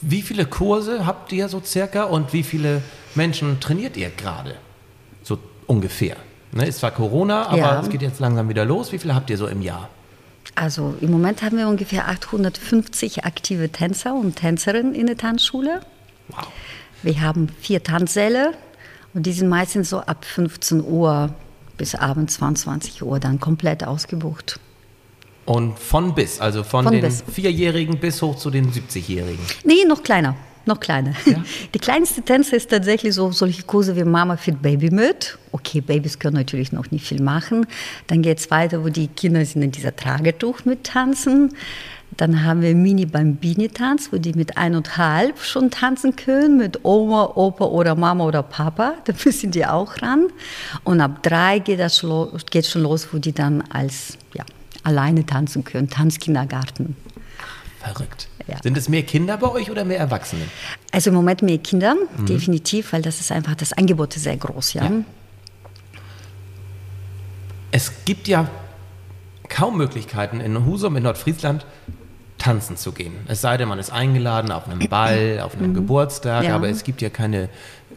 Wie 0.00 0.22
viele 0.22 0.44
Kurse 0.44 1.06
habt 1.06 1.32
ihr 1.32 1.48
so 1.48 1.62
circa 1.64 2.04
und 2.04 2.32
wie 2.32 2.42
viele 2.42 2.82
Menschen 3.14 3.60
trainiert 3.60 3.96
ihr 3.96 4.10
gerade? 4.10 4.56
So 5.22 5.38
ungefähr. 5.66 6.16
Ne, 6.52 6.66
ist 6.66 6.80
zwar 6.80 6.90
Corona, 6.90 7.46
aber 7.46 7.58
ja. 7.58 7.80
es 7.80 7.88
geht 7.88 8.02
jetzt 8.02 8.20
langsam 8.20 8.48
wieder 8.48 8.64
los. 8.64 8.92
Wie 8.92 8.98
viele 8.98 9.14
habt 9.14 9.30
ihr 9.30 9.36
so 9.36 9.46
im 9.46 9.62
Jahr? 9.62 9.88
Also 10.54 10.94
im 11.00 11.10
Moment 11.10 11.42
haben 11.42 11.56
wir 11.56 11.68
ungefähr 11.68 12.08
850 12.08 13.24
aktive 13.24 13.70
Tänzer 13.70 14.14
und 14.14 14.36
Tänzerinnen 14.36 14.94
in 14.94 15.06
der 15.06 15.16
Tanzschule. 15.16 15.80
Wow. 16.28 16.46
Wir 17.02 17.20
haben 17.20 17.48
vier 17.60 17.82
Tanzsäle 17.82 18.54
und 19.14 19.26
die 19.26 19.32
sind 19.32 19.48
meistens 19.48 19.90
so 19.90 20.00
ab 20.00 20.24
15 20.24 20.82
Uhr 20.84 21.34
bis 21.76 21.94
abends 21.94 22.34
22 22.34 23.02
Uhr 23.02 23.20
dann 23.20 23.40
komplett 23.40 23.84
ausgebucht. 23.84 24.60
Und 25.44 25.78
von 25.78 26.14
bis, 26.14 26.40
also 26.40 26.62
von, 26.62 26.84
von 26.84 26.92
den 26.94 27.02
bis. 27.02 27.22
Vierjährigen 27.30 27.98
bis 27.98 28.22
hoch 28.22 28.36
zu 28.36 28.50
den 28.50 28.72
70-Jährigen? 28.72 29.44
Nee, 29.64 29.84
noch 29.86 30.02
kleiner 30.02 30.36
noch 30.66 30.80
kleiner. 30.80 31.14
Ja? 31.26 31.42
Die 31.74 31.78
kleinste 31.78 32.22
Tänze 32.22 32.56
ist 32.56 32.70
tatsächlich 32.70 33.14
so 33.14 33.32
solche 33.32 33.62
Kurse 33.62 33.96
wie 33.96 34.04
Mama 34.04 34.36
fit 34.36 34.60
Baby 34.60 34.90
mit. 34.90 35.38
Okay, 35.52 35.80
Babys 35.80 36.18
können 36.18 36.36
natürlich 36.36 36.72
noch 36.72 36.90
nicht 36.90 37.06
viel 37.06 37.22
machen. 37.22 37.66
Dann 38.06 38.22
geht 38.22 38.38
es 38.38 38.50
weiter, 38.50 38.84
wo 38.84 38.88
die 38.88 39.08
Kinder 39.08 39.44
sind 39.44 39.62
in 39.62 39.70
dieser 39.70 39.94
Tragetuch 39.94 40.64
mit 40.64 40.84
tanzen. 40.84 41.54
Dann 42.16 42.44
haben 42.44 42.62
wir 42.62 42.74
Mini 42.74 43.06
Bambini 43.06 43.68
Tanz, 43.68 44.10
wo 44.12 44.18
die 44.18 44.34
mit 44.34 44.56
eineinhalb 44.56 45.40
schon 45.40 45.70
tanzen 45.70 46.14
können, 46.14 46.58
mit 46.58 46.84
Oma, 46.84 47.32
Opa 47.34 47.64
oder 47.64 47.94
Mama 47.96 48.24
oder 48.24 48.42
Papa. 48.42 48.94
Da 49.04 49.12
müssen 49.24 49.50
die 49.50 49.66
auch 49.66 50.00
ran. 50.00 50.26
Und 50.84 51.00
ab 51.00 51.22
drei 51.22 51.58
geht 51.58 51.80
das 51.80 52.04
geht 52.50 52.66
schon 52.66 52.82
los, 52.82 53.08
wo 53.12 53.18
die 53.18 53.32
dann 53.32 53.62
als 53.70 54.16
ja, 54.34 54.44
alleine 54.82 55.26
tanzen 55.26 55.64
können, 55.64 55.90
Tanzkindergarten. 55.90 56.96
Verrückt. 57.80 58.28
Ja. 58.46 58.56
Sind 58.62 58.76
es 58.76 58.88
mehr 58.88 59.02
Kinder 59.02 59.36
bei 59.36 59.50
euch 59.50 59.70
oder 59.70 59.84
mehr 59.84 59.98
Erwachsene? 59.98 60.42
Also 60.92 61.10
im 61.10 61.16
Moment 61.16 61.42
mehr 61.42 61.58
Kinder, 61.58 61.94
mhm. 61.94 62.26
definitiv, 62.26 62.92
weil 62.92 63.02
das 63.02 63.20
ist 63.20 63.32
einfach, 63.32 63.54
das 63.54 63.72
Angebot 63.72 64.16
ist 64.16 64.24
sehr 64.24 64.36
groß, 64.36 64.74
ja. 64.74 64.84
ja. 64.84 64.90
Es 67.70 68.04
gibt 68.04 68.28
ja 68.28 68.48
kaum 69.48 69.78
Möglichkeiten 69.78 70.40
in 70.40 70.64
Husum 70.66 70.96
in 70.96 71.02
Nordfriesland 71.02 71.66
tanzen 72.38 72.76
zu 72.76 72.92
gehen. 72.92 73.14
Es 73.26 73.40
sei 73.40 73.56
denn, 73.56 73.68
man 73.68 73.78
ist 73.78 73.90
eingeladen 73.90 74.52
auf 74.52 74.68
einem 74.68 74.88
Ball, 74.88 75.40
auf 75.42 75.56
einem 75.56 75.70
mhm. 75.70 75.74
Geburtstag, 75.74 76.44
ja. 76.44 76.54
aber 76.54 76.68
es 76.68 76.84
gibt 76.84 77.00
ja 77.00 77.08
keine 77.08 77.48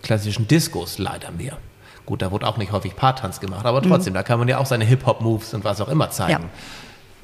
klassischen 0.01 0.47
Diskos 0.47 0.97
leider 0.97 1.31
mehr. 1.31 1.57
Gut, 2.05 2.21
da 2.21 2.31
wurde 2.31 2.47
auch 2.47 2.57
nicht 2.57 2.71
häufig 2.71 2.95
Paartanz 2.95 3.41
gemacht, 3.41 3.65
aber 3.65 3.81
mhm. 3.83 3.89
trotzdem, 3.89 4.13
mhm. 4.13 4.15
da 4.15 4.23
kann 4.23 4.39
man 4.39 4.47
ja 4.47 4.59
auch 4.59 4.65
seine 4.65 4.85
Hip-Hop-Moves 4.85 5.53
und 5.53 5.65
was 5.65 5.81
auch 5.81 5.89
immer 5.89 6.09
zeigen. 6.09 6.43
Ja. 6.43 6.49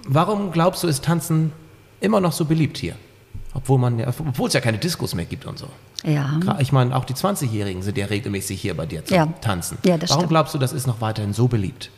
Warum 0.05 0.51
glaubst 0.51 0.83
du, 0.83 0.87
ist 0.87 1.05
Tanzen 1.05 1.53
immer 2.01 2.19
noch 2.19 2.33
so 2.33 2.45
beliebt 2.45 2.77
hier? 2.77 2.95
Obwohl 3.53 3.77
man 3.77 3.99
ja, 3.99 4.07
obwohl 4.07 4.47
es 4.47 4.53
ja 4.53 4.61
keine 4.61 4.79
Diskos 4.79 5.13
mehr 5.13 5.25
gibt 5.25 5.45
und 5.45 5.59
so. 5.59 5.67
Ja. 6.03 6.39
Ich 6.59 6.71
meine, 6.71 6.95
auch 6.95 7.05
die 7.05 7.13
20-Jährigen 7.13 7.81
sind 7.83 7.97
ja 7.97 8.07
regelmäßig 8.07 8.59
hier 8.59 8.75
bei 8.75 8.85
dir 8.85 9.05
zum 9.05 9.15
ja. 9.15 9.25
Tanzen. 9.41 9.77
Ja, 9.85 9.97
das 9.97 10.09
Warum 10.09 10.21
stimmt. 10.21 10.29
glaubst 10.31 10.53
du, 10.53 10.57
das 10.57 10.73
ist 10.73 10.87
noch 10.87 11.01
weiterhin 11.01 11.33
so 11.33 11.47
beliebt? 11.47 11.91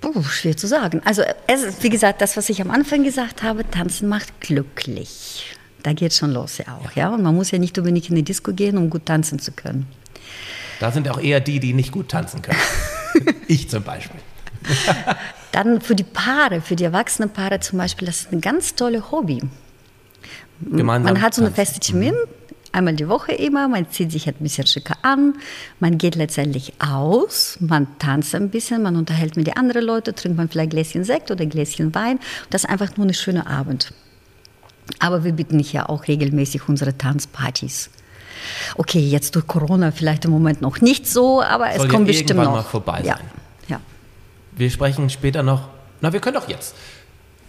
Puh, 0.00 0.22
schwer 0.22 0.56
zu 0.56 0.66
sagen. 0.66 1.02
Also, 1.04 1.22
es 1.46 1.62
ist, 1.62 1.82
wie 1.82 1.90
gesagt, 1.90 2.22
das, 2.22 2.36
was 2.36 2.48
ich 2.48 2.62
am 2.62 2.70
Anfang 2.70 3.02
gesagt 3.02 3.42
habe, 3.42 3.68
tanzen 3.68 4.08
macht 4.08 4.40
glücklich. 4.40 5.56
Da 5.82 5.92
geht 5.92 6.12
schon 6.12 6.32
los 6.32 6.58
ja 6.58 6.66
auch, 6.76 6.92
ja. 6.92 7.08
ja. 7.08 7.14
Und 7.14 7.22
man 7.22 7.34
muss 7.34 7.50
ja 7.50 7.58
nicht 7.58 7.76
unbedingt 7.78 8.08
in 8.08 8.16
die 8.16 8.22
Disco 8.22 8.52
gehen, 8.52 8.76
um 8.76 8.90
gut 8.90 9.06
tanzen 9.06 9.38
zu 9.38 9.52
können. 9.52 9.86
Da 10.78 10.90
sind 10.90 11.08
auch 11.08 11.20
eher 11.20 11.40
die, 11.40 11.60
die 11.60 11.72
nicht 11.72 11.92
gut 11.92 12.08
tanzen 12.08 12.40
können. 12.40 12.58
ich 13.48 13.68
zum 13.68 13.82
Beispiel. 13.82 14.20
Dann 15.52 15.80
für 15.80 15.94
die 15.94 16.04
Paare, 16.04 16.60
für 16.60 16.76
die 16.76 16.84
erwachsenen 16.84 17.30
Paare 17.30 17.60
zum 17.60 17.78
Beispiel, 17.78 18.06
das 18.06 18.22
ist 18.22 18.32
ein 18.32 18.40
ganz 18.40 18.74
tolles 18.74 19.10
Hobby. 19.10 19.42
Gemeinsam 20.60 21.14
man 21.14 21.22
hat 21.22 21.34
so 21.34 21.42
eine 21.42 21.54
tanzen. 21.54 21.66
feste 21.66 21.80
Termin, 21.80 22.14
einmal 22.72 22.94
die 22.94 23.08
Woche 23.08 23.32
immer, 23.32 23.68
man 23.68 23.90
zieht 23.90 24.12
sich 24.12 24.28
ein 24.28 24.34
bisschen 24.38 24.66
schicker 24.66 24.94
an, 25.02 25.34
man 25.78 25.98
geht 25.98 26.14
letztendlich 26.14 26.74
aus, 26.78 27.56
man 27.60 27.86
tanzt 27.98 28.34
ein 28.34 28.50
bisschen, 28.50 28.82
man 28.82 28.96
unterhält 28.96 29.36
mit 29.36 29.46
den 29.46 29.56
anderen 29.56 29.84
Leuten, 29.84 30.14
trinkt 30.14 30.36
man 30.36 30.48
vielleicht 30.48 30.68
ein 30.68 30.76
Gläschen 30.76 31.04
Sekt 31.04 31.30
oder 31.30 31.42
ein 31.42 31.50
Gläschen 31.50 31.94
Wein. 31.94 32.18
Das 32.50 32.64
ist 32.64 32.70
einfach 32.70 32.96
nur 32.96 33.06
ein 33.06 33.14
schöner 33.14 33.46
Abend. 33.46 33.92
Aber 34.98 35.24
wir 35.24 35.32
bieten 35.32 35.60
ja 35.60 35.88
auch 35.88 36.08
regelmäßig 36.08 36.68
unsere 36.68 36.96
Tanzpartys. 36.96 37.90
Okay, 38.76 39.00
jetzt 39.00 39.34
durch 39.34 39.46
Corona 39.46 39.92
vielleicht 39.92 40.24
im 40.24 40.30
Moment 40.30 40.62
noch 40.62 40.80
nicht 40.80 41.06
so, 41.06 41.42
aber 41.42 41.70
es 41.70 41.76
Soll 41.76 41.86
ja 41.86 41.92
kommt 41.92 42.06
bestimmt 42.06 42.30
irgendwann 42.30 42.48
noch. 42.48 42.62
mal 42.62 42.62
vorbei 42.62 43.02
ja. 43.04 43.16
sein. 43.16 43.26
Ja. 43.68 43.80
Wir 44.52 44.70
sprechen 44.70 45.10
später 45.10 45.42
noch. 45.42 45.68
Na, 46.00 46.12
wir 46.12 46.20
können 46.20 46.36
doch 46.36 46.48
jetzt. 46.48 46.74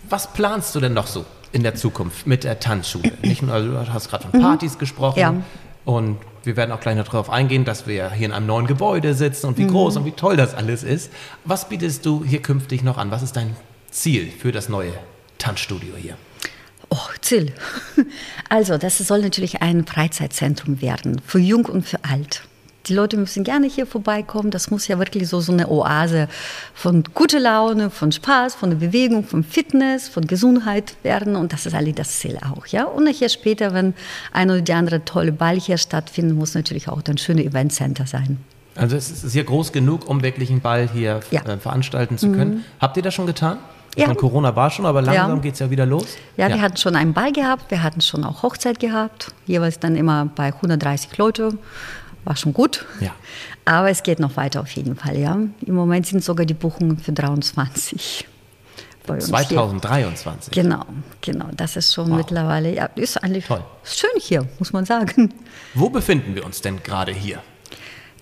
Was 0.10 0.32
planst 0.34 0.76
du 0.76 0.80
denn 0.80 0.94
noch 0.94 1.08
so 1.08 1.26
in 1.52 1.64
der 1.64 1.76
Zukunft 1.76 2.28
mit 2.28 2.44
der 2.44 2.60
Tanzschule? 2.60 3.12
Nicht 3.22 3.42
nur, 3.42 3.54
also 3.54 3.72
du 3.72 3.94
hast 3.94 4.10
gerade 4.10 4.28
von 4.28 4.40
Partys 4.40 4.78
gesprochen. 4.78 5.20
Ja. 5.20 5.36
Und 5.84 6.18
wir 6.44 6.56
werden 6.58 6.72
auch 6.72 6.80
gleich 6.80 6.96
noch 6.96 7.06
darauf 7.06 7.30
eingehen, 7.30 7.66
dass 7.66 7.88
wir 7.88 8.12
hier 8.12 8.28
in 8.28 8.32
einem 8.32 8.48
neuen 8.48 8.68
Gebäude 8.68 9.14
sitzen 9.14 9.48
und 9.48 9.58
wie 9.58 9.68
groß 9.68 9.98
und 9.98 10.06
wie 10.06 10.12
toll 10.12 10.38
das 10.38 10.54
alles 10.54 10.84
ist. 10.84 11.12
Was 11.46 11.70
bietest 11.70 12.06
du 12.06 12.24
hier 12.24 12.42
künftig 12.42 12.84
noch 12.84 12.98
an? 12.98 13.12
Was 13.12 13.22
ist 13.22 13.36
dein 13.36 13.56
Ziel 13.90 14.32
für 14.32 14.52
das 14.52 14.70
neue 14.70 14.94
Tanzstudio 15.38 15.96
hier? 15.96 16.18
Oh, 16.90 16.98
Ziel. 17.22 17.54
Also, 18.50 18.78
das 18.78 18.98
soll 18.98 19.22
natürlich 19.22 19.62
ein 19.62 19.86
Freizeitzentrum 19.86 20.82
werden, 20.82 21.22
für 21.26 21.40
Jung 21.40 21.66
und 21.66 21.88
für 21.88 22.04
Alt. 22.04 22.44
Die 22.88 22.94
Leute 22.96 23.16
müssen 23.18 23.44
gerne 23.44 23.68
hier 23.68 23.86
vorbeikommen. 23.86 24.50
Das 24.50 24.72
muss 24.72 24.88
ja 24.88 24.98
wirklich 24.98 25.28
so, 25.30 25.40
so 25.40 25.52
eine 25.52 25.70
Oase 25.70 26.28
von 26.74 27.04
guter 27.14 27.40
Laune, 27.40 27.90
von 27.92 28.12
Spaß, 28.12 28.56
von 28.56 28.72
der 28.72 28.78
Bewegung, 28.78 29.24
von 29.24 29.44
Fitness, 29.44 30.08
von 30.10 30.26
Gesundheit 30.26 30.96
werden. 31.04 31.36
Und 31.36 31.54
das 31.54 31.66
ist 31.68 31.76
eigentlich 31.76 31.96
das 31.96 32.20
Ziel 32.20 32.38
auch. 32.38 32.66
Ja? 32.68 32.86
Und 32.86 33.04
nachher 33.04 33.30
später, 33.30 33.74
wenn 33.74 33.94
ein 34.34 34.50
oder 34.50 34.62
die 34.62 34.74
andere 34.74 35.06
tolle 35.06 35.32
Ball 35.32 35.60
hier 35.60 35.78
stattfindet, 35.78 36.36
muss 36.36 36.56
natürlich 36.56 36.88
auch 36.90 37.02
ein 37.08 37.18
schönes 37.20 37.46
Eventcenter 37.46 38.08
sein. 38.08 38.38
Also 38.76 38.96
es 38.96 39.12
ist 39.24 39.34
hier 39.34 39.44
groß 39.44 39.72
genug, 39.74 40.08
um 40.10 40.24
wirklich 40.24 40.50
einen 40.50 40.62
Ball 40.62 40.90
hier 40.92 41.20
Ja. 41.30 41.42
Mhm. 41.44 41.50
äh, 41.50 41.58
veranstalten 41.58 42.18
zu 42.18 42.32
können. 42.32 42.64
Habt 42.80 42.98
ihr 42.98 43.04
das 43.04 43.14
schon 43.14 43.28
getan? 43.28 43.58
Ja. 43.98 44.06
Von 44.06 44.16
Corona 44.16 44.56
war 44.56 44.72
schon, 44.72 44.86
aber 44.86 45.02
langsam 45.02 45.36
Ja. 45.36 45.38
geht 45.40 45.54
es 45.56 45.60
ja 45.60 45.70
wieder 45.70 45.86
los. 45.86 46.06
Ja, 46.38 46.48
wir 46.48 46.62
hatten 46.62 46.78
schon 46.78 46.96
einen 46.96 47.14
Ball 47.14 47.34
gehabt, 47.34 47.70
wir 47.70 47.84
hatten 47.84 48.00
schon 48.00 48.24
auch 48.24 48.42
Hochzeit 48.42 48.80
gehabt, 48.80 49.34
jeweils 49.46 49.80
dann 49.80 49.98
immer 49.98 50.30
bei 50.34 50.54
130 50.54 51.18
Leute. 51.18 51.58
War 52.24 52.36
schon 52.36 52.54
gut. 52.54 52.86
Ja. 53.00 53.12
Aber 53.66 53.90
es 53.90 54.04
geht 54.04 54.20
noch 54.20 54.38
weiter 54.38 54.62
auf 54.62 54.72
jeden 54.72 54.96
Fall, 54.96 55.18
ja. 55.18 55.38
Im 55.66 55.74
Moment 55.76 56.06
sind 56.06 56.24
sogar 56.24 56.46
die 56.46 56.54
Buchungen 56.54 56.98
für 57.00 57.12
23. 57.12 58.28
bei 59.08 59.16
uns 59.16 59.26
hier. 59.26 59.34
2023. 59.38 60.54
Genau, 60.54 60.86
genau. 61.22 61.48
Das 61.58 61.76
ist 61.76 61.94
schon 61.94 62.10
Wow. 62.12 62.18
mittlerweile, 62.18 62.74
ja, 62.74 62.86
ist 62.96 63.18
eigentlich 63.24 63.46
Toll. 63.46 63.64
schön 63.84 64.10
hier, 64.20 64.48
muss 64.60 64.72
man 64.74 64.86
sagen. 64.86 65.34
Wo 65.74 65.90
befinden 65.90 66.36
wir 66.36 66.46
uns 66.46 66.62
denn 66.62 66.82
gerade 66.84 67.12
hier? 67.12 67.40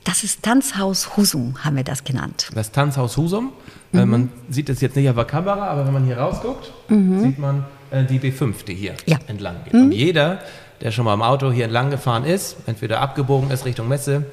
Das 0.05 0.23
ist 0.23 0.43
Tanzhaus 0.43 1.17
Husum, 1.17 1.55
haben 1.63 1.75
wir 1.75 1.83
das 1.83 2.03
genannt. 2.05 2.49
Das 2.55 2.71
Tanzhaus 2.71 3.17
Husum. 3.17 3.51
Äh, 3.93 4.05
Mhm. 4.05 4.09
man 4.11 4.31
sieht 4.49 4.69
es 4.69 4.79
jetzt 4.81 4.95
nicht 4.95 5.09
auf 5.09 5.15
der 5.15 5.25
Kamera, 5.25 5.67
aber 5.67 5.85
wenn 5.85 5.93
man 5.93 6.05
hier 6.05 6.17
rausguckt, 6.17 6.71
sieht 6.87 7.37
man 7.37 7.65
äh, 7.91 8.05
die 8.05 8.19
B5, 8.19 8.63
die 8.65 8.75
hier 8.75 8.95
Ja. 9.05 9.17
Mhm. 9.17 9.23
entlang 9.27 9.63
geht. 9.65 9.73
Und 9.73 9.91
jeder, 9.91 10.39
der 10.81 10.91
schon 10.91 11.05
mal 11.05 11.13
im 11.13 11.21
Auto 11.21 11.51
hier 11.51 11.65
entlang 11.65 11.89
gefahren 11.89 12.23
ist, 12.23 12.55
entweder 12.67 13.01
abgebogen 13.01 13.51
ist 13.51 13.65
Richtung 13.65 13.87
Messe 13.87 14.25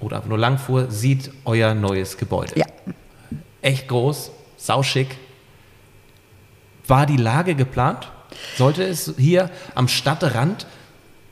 oder 0.00 0.16
einfach 0.16 0.28
nur 0.28 0.38
lang 0.38 0.58
fuhr, 0.58 0.90
sieht 0.90 1.30
euer 1.44 1.74
neues 1.74 2.18
Gebäude. 2.18 2.58
Ja. 2.58 2.66
Echt 3.62 3.88
groß, 3.88 4.30
sauschick. 4.56 5.16
War 6.86 7.06
die 7.06 7.16
Lage 7.16 7.54
geplant? 7.54 8.10
Sollte 8.56 8.84
es 8.84 9.14
hier 9.16 9.50
am 9.74 9.88
Stadtrand 9.88 10.66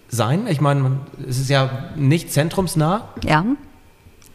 sein? 0.09 0.47
Ich 0.49 0.61
meine, 0.61 1.01
es 1.29 1.39
ist 1.39 1.51
ja 1.51 1.91
nicht 1.97 2.33
zentrumsnah, 2.33 3.09
Ja. 3.25 3.45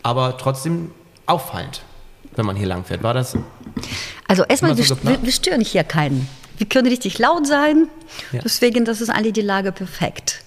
aber 0.03 0.37
trotzdem 0.37 0.91
auffallend, 1.25 1.81
wenn 2.35 2.45
man 2.45 2.55
hier 2.55 2.67
lang 2.67 2.85
fährt. 2.85 3.03
War 3.03 3.13
das? 3.13 3.35
Also 4.27 4.43
erstmal, 4.43 4.75
so 4.77 4.95
wir, 5.03 5.21
wir 5.21 5.31
stören 5.31 5.61
hier 5.61 5.83
keinen. 5.83 6.29
Wir 6.59 6.67
können 6.67 6.87
richtig 6.87 7.17
laut 7.19 7.47
sein, 7.47 7.87
Ja. 8.31 8.41
deswegen 8.43 8.83
das 8.85 8.99
ist 9.01 9.09
eigentlich 9.09 9.33
die 9.33 9.41
Lage 9.41 9.71
perfekt. 9.71 10.43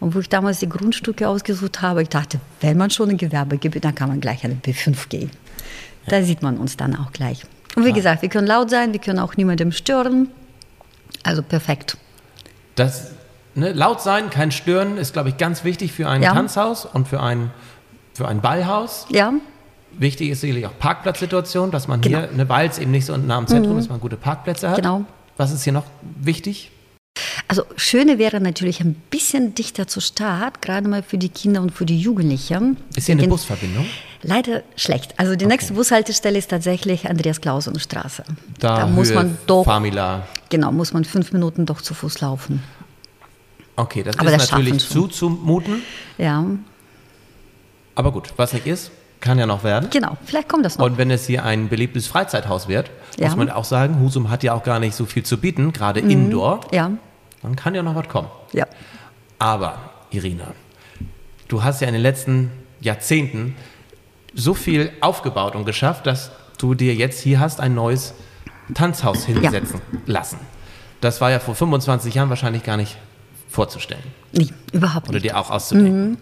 Und 0.00 0.14
wo 0.14 0.20
ich 0.20 0.28
damals 0.28 0.60
die 0.60 0.68
Grundstücke 0.68 1.28
ausgesucht 1.28 1.82
habe, 1.82 2.02
ich 2.02 2.08
dachte, 2.08 2.38
wenn 2.60 2.78
man 2.78 2.90
schon 2.90 3.10
ein 3.10 3.16
Gewerbe 3.16 3.58
gibt, 3.58 3.84
dann 3.84 3.94
kann 3.94 4.08
man 4.08 4.20
gleich 4.20 4.44
an 4.44 4.52
den 4.52 4.62
B5 4.62 5.08
gehen. 5.08 5.30
Da 6.06 6.22
sieht 6.22 6.40
man 6.42 6.56
uns 6.58 6.76
dann 6.76 6.94
auch 6.96 7.12
gleich. 7.12 7.42
Und 7.74 7.84
wie 7.84 7.92
gesagt, 7.92 8.22
wir 8.22 8.28
können 8.28 8.46
laut 8.46 8.70
sein, 8.70 8.92
wir 8.92 9.00
können 9.00 9.18
auch 9.18 9.36
niemandem 9.36 9.72
stören. 9.72 10.28
Also 11.24 11.42
perfekt. 11.42 11.96
Das 12.76 13.10
ne, 13.56 13.72
laut 13.72 14.00
sein, 14.00 14.30
kein 14.30 14.52
Stören 14.52 14.96
ist, 14.96 15.12
glaube 15.12 15.30
ich, 15.30 15.36
ganz 15.36 15.64
wichtig 15.64 15.90
für 15.92 16.08
ein 16.08 16.22
Ja. 16.22 16.32
Tanzhaus 16.32 16.84
und 16.84 17.08
für 17.08 17.20
ein, 17.20 17.50
für 18.14 18.28
ein 18.28 18.40
Ballhaus. 18.40 19.06
Ja, 19.10 19.32
Wichtig 19.92 20.28
ist 20.30 20.42
sicherlich 20.42 20.66
auch 20.66 20.78
Parkplatzsituation, 20.78 21.70
dass 21.72 21.88
man 21.88 22.00
Genau. 22.02 22.20
hier, 22.32 22.48
weil 22.48 22.68
es 22.68 22.78
eben 22.78 22.90
nicht 22.92 23.06
so 23.06 23.16
nah 23.16 23.36
am 23.38 23.46
Zentrum 23.48 23.78
ist, 23.78 23.88
man 23.88 23.98
gute 23.98 24.16
Parkplätze 24.16 24.68
hat. 24.68 24.76
Genau. 24.76 25.04
Was 25.38 25.52
ist 25.52 25.64
hier 25.64 25.72
noch 25.72 25.84
wichtig? 26.20 26.70
Also 27.48 27.64
Schöne 27.76 28.18
wäre 28.18 28.40
natürlich 28.40 28.80
ein 28.80 28.94
bisschen 28.94 29.54
dichter 29.54 29.86
zur 29.86 30.02
Stadt, 30.02 30.60
gerade 30.60 30.86
mal 30.86 31.02
für 31.02 31.16
die 31.18 31.30
Kinder 31.30 31.62
und 31.62 31.70
für 31.72 31.86
die 31.86 31.98
Jugendlichen. 31.98 32.76
Ist 32.94 33.06
hier 33.06 33.14
eine 33.14 33.22
Den- 33.22 33.30
Busverbindung? 33.30 33.86
Leider 34.22 34.62
schlecht. 34.76 35.14
Also 35.18 35.36
die 35.36 35.46
nächste 35.46 35.72
Bushaltestelle 35.74 36.36
ist 36.38 36.50
tatsächlich 36.50 37.08
Andreas 37.08 37.40
Klausen 37.40 37.78
Straße. 37.78 38.24
Da, 38.58 38.86
muss 38.86 39.08
Höhe 39.10 39.14
man 39.14 39.38
doch, 39.46 39.64
Famila. 39.64 40.26
genau, 40.48 40.72
muss 40.72 40.92
man 40.92 41.04
fünf 41.04 41.32
Minuten 41.32 41.66
doch 41.66 41.80
zu 41.80 41.94
Fuß 41.94 42.20
laufen. 42.20 42.62
Okay, 43.76 44.02
das 44.02 44.18
Aber 44.18 44.30
ist 44.32 44.40
das 44.42 44.50
natürlich 44.50 44.88
zuzumuten. 44.88 45.82
Ja, 46.18 46.44
Aber 47.94 48.10
gut, 48.12 48.32
was 48.36 48.52
nicht 48.52 48.66
ist, 48.66 48.90
kann 49.20 49.38
ja 49.38 49.46
noch 49.46 49.64
werden. 49.64 49.90
genau. 49.90 50.16
Vielleicht 50.24 50.48
kommt 50.48 50.64
das 50.64 50.78
noch. 50.78 50.86
Und 50.86 50.96
wenn 50.98 51.10
es 51.10 51.26
hier 51.26 51.44
ein 51.44 51.68
beliebtes 51.68 52.06
Freizeithaus 52.06 52.68
wird, 52.68 52.90
Ja. 53.18 53.26
muss 53.28 53.36
man 53.36 53.50
auch 53.50 53.64
sagen, 53.64 54.00
Husum 54.00 54.30
hat 54.30 54.42
ja 54.42 54.52
auch 54.54 54.62
gar 54.62 54.78
nicht 54.78 54.94
so 54.94 55.06
viel 55.06 55.22
zu 55.24 55.38
bieten, 55.38 55.72
gerade 55.72 56.00
indoor. 56.00 56.60
ja, 56.72 56.90
Dann 57.42 57.56
kann 57.56 57.74
ja 57.74 57.82
noch 57.82 57.94
was 57.94 58.08
kommen. 58.08 58.28
ja. 58.52 58.66
Aber, 59.40 59.78
Irina, 60.10 60.48
du 61.48 61.62
hast 61.62 61.80
ja 61.80 61.86
in 61.88 61.94
den 61.94 62.02
letzten 62.02 62.50
Jahrzehnten 62.80 63.54
so 64.34 64.54
viel 64.54 64.90
aufgebaut 65.00 65.54
und 65.54 65.64
geschafft, 65.64 66.06
dass 66.06 66.30
du 66.58 66.74
dir 66.74 66.94
jetzt 66.94 67.20
hier 67.20 67.38
hast 67.40 67.60
ein 67.60 67.74
neues 67.74 68.14
Tanzhaus 68.74 69.24
hinsetzen 69.24 69.80
lassen. 70.06 70.38
Das 71.00 71.20
war 71.20 71.30
ja 71.30 71.38
vor 71.38 71.54
25 71.54 72.14
Jahren 72.14 72.28
wahrscheinlich 72.30 72.64
gar 72.64 72.76
nicht 72.76 72.96
vorzustellen 73.48 74.02
Nee, 74.32 74.48
überhaupt 74.72 75.08
oder 75.08 75.14
nicht. 75.14 75.24
dir 75.26 75.38
auch 75.38 75.50
auszudenken. 75.50 76.18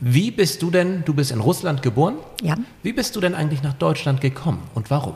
Wie 0.00 0.30
bist 0.30 0.62
du 0.62 0.70
denn, 0.70 1.04
du 1.04 1.12
bist 1.14 1.30
in 1.30 1.40
Russland 1.40 1.82
geboren, 1.82 2.16
Ja, 2.42 2.54
wie 2.82 2.92
bist 2.92 3.14
du 3.16 3.20
denn 3.20 3.34
eigentlich 3.34 3.62
nach 3.62 3.74
Deutschland 3.74 4.20
gekommen 4.20 4.62
und 4.74 4.90
warum? 4.90 5.14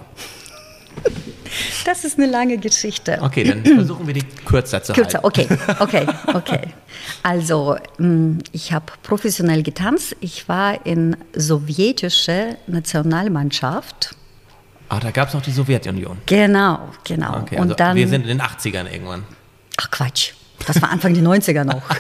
das 1.84 2.04
ist 2.04 2.18
eine 2.18 2.26
lange 2.30 2.58
Geschichte. 2.58 3.18
Okay, 3.20 3.44
dann 3.44 3.64
versuchen 3.76 4.06
wir 4.06 4.14
die 4.14 4.22
kürzer 4.22 4.82
zu 4.82 4.92
Kürzer, 4.92 5.22
halten. 5.22 5.26
okay, 5.26 5.48
okay, 5.80 6.06
okay. 6.34 6.60
Also, 7.22 7.76
mh, 7.98 8.38
ich 8.52 8.72
habe 8.72 8.86
professionell 9.02 9.62
getanzt. 9.62 10.16
Ich 10.20 10.48
war 10.48 10.84
in 10.86 11.16
sowjetische 11.34 12.56
Nationalmannschaft. 12.66 14.14
Ah, 14.88 15.00
da 15.00 15.10
gab 15.10 15.28
es 15.28 15.34
noch 15.34 15.42
die 15.42 15.50
Sowjetunion. 15.50 16.18
Genau, 16.26 16.90
genau. 17.04 17.38
Okay, 17.40 17.56
Und 17.56 17.62
also 17.62 17.74
dann, 17.74 17.96
wir 17.96 18.06
sind 18.08 18.22
in 18.22 18.28
den 18.38 18.40
80ern 18.42 18.90
irgendwann. 18.90 19.24
ach 19.78 19.90
Quatsch, 19.90 20.32
das 20.66 20.80
war 20.82 20.90
Anfang 20.90 21.14
der 21.14 21.22
90er 21.22 21.64
noch. 21.64 21.82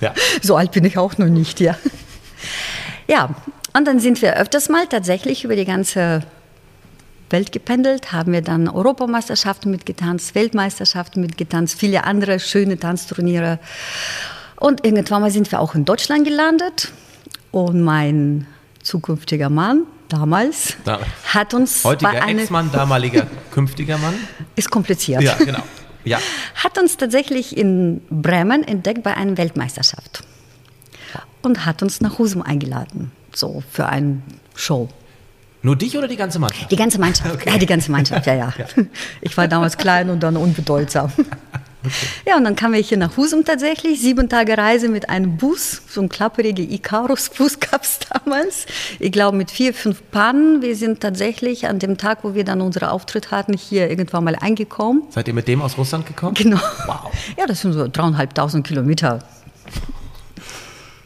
Ja. 0.00 0.14
So 0.42 0.56
alt 0.56 0.70
bin 0.72 0.84
ich 0.84 0.96
auch 0.96 1.18
noch 1.18 1.26
nicht, 1.26 1.60
ja. 1.60 1.76
Ja, 3.08 3.34
und 3.72 3.86
dann 3.86 3.98
sind 4.00 4.22
wir 4.22 4.36
öfters 4.36 4.68
mal 4.68 4.86
tatsächlich 4.86 5.44
über 5.44 5.56
die 5.56 5.64
ganze 5.64 6.22
Welt 7.30 7.50
gependelt, 7.50 8.12
haben 8.12 8.32
wir 8.32 8.42
dann 8.42 8.68
Europameisterschaften 8.68 9.70
mitgetanzt, 9.72 10.34
Weltmeisterschaften 10.36 11.20
mitgetanzt, 11.20 11.78
viele 11.80 12.04
andere 12.04 12.38
schöne 12.38 12.78
Tanzturniere. 12.78 13.58
Und 14.56 14.84
irgendwann 14.86 15.22
mal 15.22 15.30
sind 15.32 15.50
wir 15.50 15.58
auch 15.60 15.74
in 15.74 15.84
Deutschland 15.84 16.24
gelandet. 16.24 16.92
Und 17.50 17.82
mein 17.82 18.46
zukünftiger 18.82 19.50
Mann 19.50 19.82
damals 20.08 20.76
Da- 20.84 21.00
hat 21.34 21.54
uns 21.54 21.82
Heutiger 21.84 22.26
Ex-Mann, 22.28 22.70
damaliger 22.70 23.26
künftiger 23.50 23.98
Mann. 23.98 24.14
ist 24.54 24.70
kompliziert. 24.70 25.22
Ja, 25.22 25.34
genau. 25.34 25.62
Ja. 26.06 26.18
hat 26.54 26.78
uns 26.78 26.96
tatsächlich 26.96 27.56
in 27.56 28.00
Bremen 28.10 28.62
entdeckt 28.62 29.02
bei 29.02 29.14
einer 29.14 29.36
Weltmeisterschaft 29.36 30.22
und 31.42 31.66
hat 31.66 31.82
uns 31.82 32.00
nach 32.00 32.18
Husum 32.18 32.42
eingeladen, 32.42 33.12
so 33.34 33.62
für 33.70 33.86
eine 33.86 34.22
Show. 34.54 34.88
Nur 35.62 35.76
dich 35.76 35.98
oder 35.98 36.06
die 36.06 36.16
ganze 36.16 36.38
Mannschaft? 36.38 36.70
Die 36.70 36.76
ganze 36.76 37.00
Mannschaft, 37.00 37.44
ja, 37.44 37.58
die 37.58 37.66
ganze 37.66 37.90
Mannschaft, 37.90 38.26
ja, 38.26 38.34
ja, 38.34 38.52
Ich 39.20 39.36
war 39.36 39.48
damals 39.48 39.76
klein 39.76 40.10
und 40.10 40.20
dann 40.20 40.36
unbedeutsam. 40.36 41.12
Ja, 42.26 42.36
und 42.36 42.44
dann 42.44 42.56
kamen 42.56 42.74
wir 42.74 42.80
hier 42.80 42.98
nach 42.98 43.16
Husum 43.16 43.44
tatsächlich. 43.44 44.00
Sieben 44.00 44.28
Tage 44.28 44.56
Reise 44.56 44.88
mit 44.88 45.08
einem 45.08 45.36
Bus, 45.36 45.82
so 45.88 46.00
ein 46.00 46.08
klapperiger 46.08 46.62
Icarus-Bus 46.62 47.60
gab 47.70 47.82
es 47.82 47.98
damals. 47.98 48.66
Ich 48.98 49.12
glaube 49.12 49.36
mit 49.36 49.50
vier, 49.50 49.74
fünf 49.74 50.02
Pannen. 50.10 50.62
Wir 50.62 50.76
sind 50.76 51.00
tatsächlich 51.00 51.66
an 51.66 51.78
dem 51.78 51.98
Tag, 51.98 52.18
wo 52.22 52.34
wir 52.34 52.44
dann 52.44 52.60
unseren 52.60 52.88
Auftritt 52.88 53.30
hatten, 53.30 53.54
hier 53.56 53.88
irgendwann 53.90 54.24
mal 54.24 54.36
eingekommen. 54.36 55.02
Seid 55.10 55.28
ihr 55.28 55.34
mit 55.34 55.48
dem 55.48 55.62
aus 55.62 55.76
Russland 55.78 56.06
gekommen? 56.06 56.34
Genau. 56.34 56.60
Wow. 56.86 57.12
Ja, 57.38 57.46
das 57.46 57.60
sind 57.60 57.72
so 57.72 57.88
dreieinhalbtausend 57.88 58.66
Kilometer. 58.66 59.20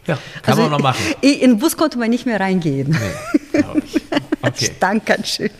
Ja, 0.06 0.18
kann 0.42 0.52
also, 0.52 0.62
man 0.62 0.70
noch 0.72 0.80
machen. 0.80 1.00
In 1.20 1.40
den 1.40 1.58
Bus 1.58 1.76
konnte 1.76 1.98
man 1.98 2.10
nicht 2.10 2.26
mehr 2.26 2.40
reingehen. 2.40 2.90
Nee, 2.90 3.60
ich. 3.84 4.00
Okay. 4.42 4.72
Stank 4.76 5.04
ganz 5.04 5.28
schön. 5.28 5.50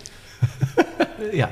ja. 1.33 1.49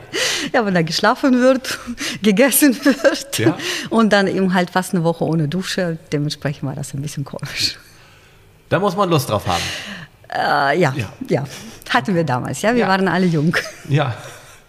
Ja, 0.53 0.65
wenn 0.65 0.75
da 0.75 0.83
geschlafen 0.83 1.41
wird, 1.41 1.79
gegessen 2.23 2.77
wird 2.85 3.39
ja. 3.39 3.57
und 3.91 4.13
dann 4.13 4.27
eben 4.27 4.55
halt 4.55 4.71
fast 4.71 4.95
eine 4.95 5.05
Woche 5.05 5.25
ohne 5.25 5.49
Dusche, 5.49 5.99
dementsprechend 6.13 6.69
war 6.69 6.75
das 6.75 6.95
ein 6.95 7.03
bisschen 7.03 7.25
komisch. 7.25 7.79
Da 8.69 8.79
muss 8.79 8.97
man 8.97 9.09
Lust 9.09 9.31
drauf 9.31 9.47
haben. 9.47 9.63
Äh, 10.31 10.79
ja, 10.81 10.93
ja, 10.95 11.13
ja, 11.29 11.45
hatten 11.89 12.15
wir 12.15 12.25
damals, 12.25 12.63
ja, 12.63 12.73
wir 12.75 12.81
ja. 12.81 12.89
waren 12.89 13.09
alle 13.09 13.27
jung. 13.27 13.57
Ja, 13.89 14.15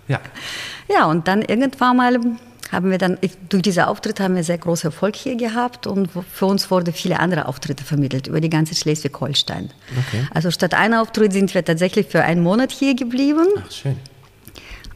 ja. 0.08 0.20
Ja, 0.92 1.06
und 1.06 1.28
dann 1.28 1.44
irgendwann 1.44 1.98
mal 1.98 2.20
haben 2.72 2.92
wir 2.92 2.98
dann, 2.98 3.18
durch 3.50 3.63
diese 3.63 3.88
Auftritte 3.88 4.24
haben 4.24 4.36
wir 4.36 4.44
sehr 4.44 4.58
großen 4.58 4.89
Erfolg 4.89 5.16
hier 5.16 5.36
gehabt 5.36 5.88
und 5.88 6.10
für 6.32 6.46
uns 6.46 6.70
wurden 6.70 6.94
viele 6.94 7.20
andere 7.20 7.48
Auftritte 7.48 7.84
vermittelt 7.84 8.28
über 8.28 8.42
die 8.42 8.50
ganze 8.50 8.75
Schleswig-Holstein. 8.75 9.72
Okay. 10.08 10.28
Also 10.34 10.51
statt 10.51 10.74
einer 10.74 11.01
Auftritt 11.01 11.34
sind 11.34 11.54
wir 11.54 11.63
tatsächlich 11.66 12.08
für 12.08 12.24
einen 12.24 12.42
Monat 12.44 12.72
hier 12.72 12.96
geblieben. 12.96 13.48
Ach, 13.58 13.72
schön. 13.72 13.98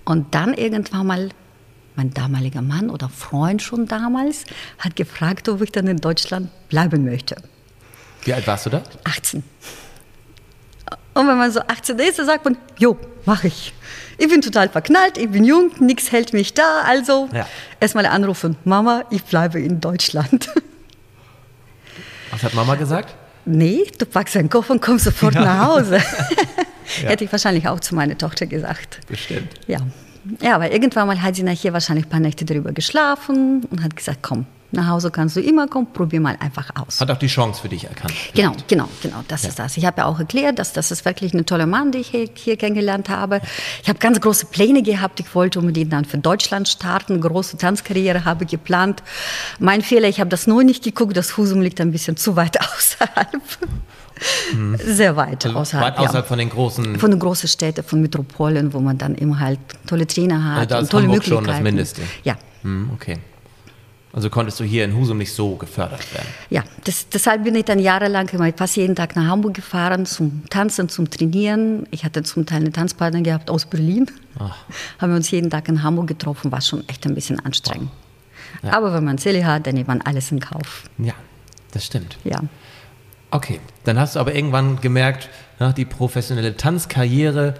Und 0.06 0.36
dann 0.36 0.54
irgendwann 0.54 1.08
mal 1.08 1.30
mein 1.96 2.14
damaliger 2.14 2.62
Mann 2.62 2.90
oder 2.90 3.10
Freund 3.10 3.62
schon 3.62 3.88
damals 3.88 4.46
hat 4.80 4.96
gefragt, 4.96 5.48
ob 5.50 5.62
ich 5.62 5.72
dann 5.72 5.88
in 5.88 5.98
Deutschland 5.98 6.50
bleiben 6.70 7.06
möchte. 7.06 7.36
Wie 8.24 8.34
alt 8.34 8.48
warst 8.48 8.66
du 8.66 8.72
da? 8.72 8.82
18. 9.04 9.44
Und 11.14 11.28
wenn 11.28 11.38
man 11.38 11.52
so 11.52 11.60
18 11.60 12.00
ist, 12.00 12.18
dann 12.18 12.26
sagt 12.26 12.46
man, 12.46 12.58
jo, 12.80 12.98
mach 13.26 13.44
ich. 13.44 13.74
Ich 14.18 14.28
bin 14.28 14.42
total 14.42 14.70
verknallt, 14.70 15.18
ich 15.18 15.30
bin 15.30 15.44
jung, 15.44 15.72
nichts 15.80 16.12
hält 16.12 16.34
mich 16.34 16.54
da, 16.54 16.82
also 16.86 17.30
ja. 17.34 17.48
erstmal 17.80 18.06
anrufen, 18.06 18.58
Mama, 18.64 19.04
ich 19.10 19.24
bleibe 19.24 19.60
in 19.60 19.82
Deutschland. 19.82 20.50
Was 22.32 22.44
hat 22.44 22.54
Mama 22.54 22.76
gesagt? 22.76 23.16
Nee, 23.46 23.92
du 23.98 24.06
packst 24.06 24.36
deinen 24.36 24.50
Koffer 24.50 24.74
und 24.74 24.82
kommst 24.82 25.06
sofort 25.06 25.36
ja. 25.36 25.42
nach 25.42 25.68
Hause. 25.68 26.02
ja. 27.02 27.10
Hätte 27.10 27.24
ich 27.24 27.32
wahrscheinlich 27.32 27.68
auch 27.68 27.80
zu 27.80 27.96
meiner 27.96 28.18
Tochter 28.18 28.46
gesagt. 28.46 29.00
Bestimmt. 29.08 29.54
Ja. 29.68 29.80
Ja, 30.42 30.56
aber 30.56 30.72
irgendwann 30.72 31.08
mal 31.08 31.22
hat 31.22 31.36
sie 31.36 31.44
nachher 31.44 31.74
wahrscheinlich 31.74 32.06
ein 32.06 32.10
paar 32.10 32.20
Nächte 32.20 32.46
darüber 32.46 32.72
geschlafen 32.72 33.66
und 33.70 33.84
hat 33.84 33.96
gesagt, 33.96 34.20
komm, 34.22 34.46
nach 34.74 34.88
Hause 34.88 35.12
kannst 35.12 35.36
du 35.36 35.42
immer 35.42 35.68
kommen, 35.68 35.88
probier 35.94 36.20
mal 36.20 36.36
einfach 36.40 36.70
aus. 36.76 37.00
Hat 37.00 37.12
auch 37.12 37.18
die 37.18 37.28
Chance 37.28 37.62
für 37.62 37.70
dich 37.70 37.84
erkannt. 37.86 38.14
Genau, 38.34 38.54
genau, 38.68 38.90
genau, 39.04 39.24
das 39.28 39.44
ja. 39.44 39.50
ist 39.50 39.60
das. 39.60 39.78
Ich 39.78 39.86
habe 39.86 40.02
ja 40.02 40.06
auch 40.06 40.18
erklärt, 40.18 40.58
dass 40.58 40.74
das 40.74 40.90
ist 40.90 41.06
wirklich 41.06 41.34
ein 41.34 41.46
toller 41.46 41.68
Mann, 41.68 41.92
den 41.92 42.02
ich 42.02 42.08
hier, 42.08 42.28
hier 42.34 42.58
kennengelernt 42.58 43.08
habe. 43.08 43.40
Ich 43.84 43.90
habe 43.90 44.00
ganz 44.00 44.20
große 44.20 44.48
Pläne 44.48 44.82
gehabt. 44.82 45.20
Ich 45.20 45.36
wollte 45.36 45.60
unbedingt 45.60 45.94
dann 45.94 46.06
für 46.06 46.18
Deutschland 46.18 46.68
starten, 46.68 47.22
große 47.22 47.58
Tanzkarriere 47.58 48.26
habe 48.26 48.46
geplant. 48.48 49.04
Mein 49.60 49.84
Fehler, 49.84 50.08
ich 50.08 50.20
habe 50.20 50.32
das 50.32 50.48
nur 50.48 50.64
nicht 50.64 50.84
geguckt, 50.84 51.16
das 51.16 51.38
Husum 51.38 51.62
liegt 51.62 51.80
ein 51.80 51.92
bisschen 51.92 52.18
zu 52.18 52.36
weit 52.36 52.60
außerhalb. 52.76 53.42
Mhm. 54.54 54.78
Sehr 54.78 55.16
weit 55.16 55.46
also 55.46 55.58
außerhalb. 55.58 55.94
Weit 55.94 55.98
außerhalb 56.00 56.26
ja. 56.26 56.28
von 56.28 56.38
den 56.38 56.50
großen. 56.50 57.00
Von 57.00 57.12
den 57.12 57.20
großen 57.20 57.50
Städten, 57.50 57.84
von 57.84 58.02
Metropolen, 58.02 58.74
wo 58.74 58.80
man 58.80 58.98
dann 58.98 59.16
eben 59.16 59.40
halt 59.40 59.60
tolle 59.88 60.08
Trainer 60.08 60.44
hat. 60.44 60.58
Also 60.58 60.70
da 60.70 60.76
ist 60.78 60.84
und 60.84 60.90
tolle 60.92 61.04
Hamburg 61.04 61.16
Möglichkeiten. 61.18 61.46
schon 61.46 61.54
das 61.54 61.64
Mindeste. 61.64 62.02
Ja. 62.24 62.38
Mhm, 62.64 62.92
okay. 62.94 63.20
Also 64.14 64.30
konntest 64.30 64.60
du 64.60 64.64
hier 64.64 64.86
in 64.86 64.96
Husum 64.96 65.18
nicht 65.18 65.34
so 65.34 65.56
gefördert 65.56 66.14
werden? 66.14 66.28
Ja, 66.52 66.64
das, 66.84 67.10
deshalb 67.10 67.44
bin 67.44 67.56
ich 67.56 67.66
dann 67.66 67.80
jahrelang 67.80 68.30
immer 68.30 68.54
fast 68.54 68.78
jeden 68.78 68.96
Tag 68.96 69.16
nach 69.16 69.26
Hamburg 69.26 69.56
gefahren 69.56 70.06
zum 70.06 70.44
Tanzen, 70.52 70.88
zum 70.88 71.10
Trainieren. 71.10 71.88
Ich 71.90 72.06
hatte 72.06 72.22
zum 72.22 72.46
Teil 72.46 72.62
eine 72.62 72.72
Tanzpartner 72.72 73.22
gehabt 73.22 73.50
aus 73.50 73.66
Berlin. 73.66 74.06
Ach. 74.38 74.56
Haben 75.00 75.14
wir 75.14 75.16
uns 75.16 75.32
jeden 75.32 75.50
Tag 75.50 75.68
in 75.68 75.82
Hamburg 75.82 76.06
getroffen, 76.08 76.52
war 76.52 76.62
schon 76.62 76.88
echt 76.88 77.08
ein 77.08 77.16
bisschen 77.16 77.40
anstrengend. 77.40 77.90
Ja. 78.62 78.74
Aber 78.74 78.94
wenn 78.94 79.04
man 79.04 79.18
Zelle 79.18 79.44
hat, 79.48 79.66
dann 79.66 79.74
nimmt 79.74 79.88
man 79.88 80.02
alles 80.02 80.32
in 80.32 80.40
Kauf. 80.40 80.84
Ja, 81.00 81.14
das 81.72 81.84
stimmt. 81.86 82.18
Ja. 82.24 82.40
Okay, 83.34 83.60
dann 83.84 84.00
hast 84.00 84.16
du 84.16 84.20
aber 84.20 84.36
irgendwann 84.36 84.80
gemerkt, 84.80 85.28
na, 85.58 85.74
die 85.74 85.86
professionelle 85.86 86.56
Tanzkarriere 86.56 87.56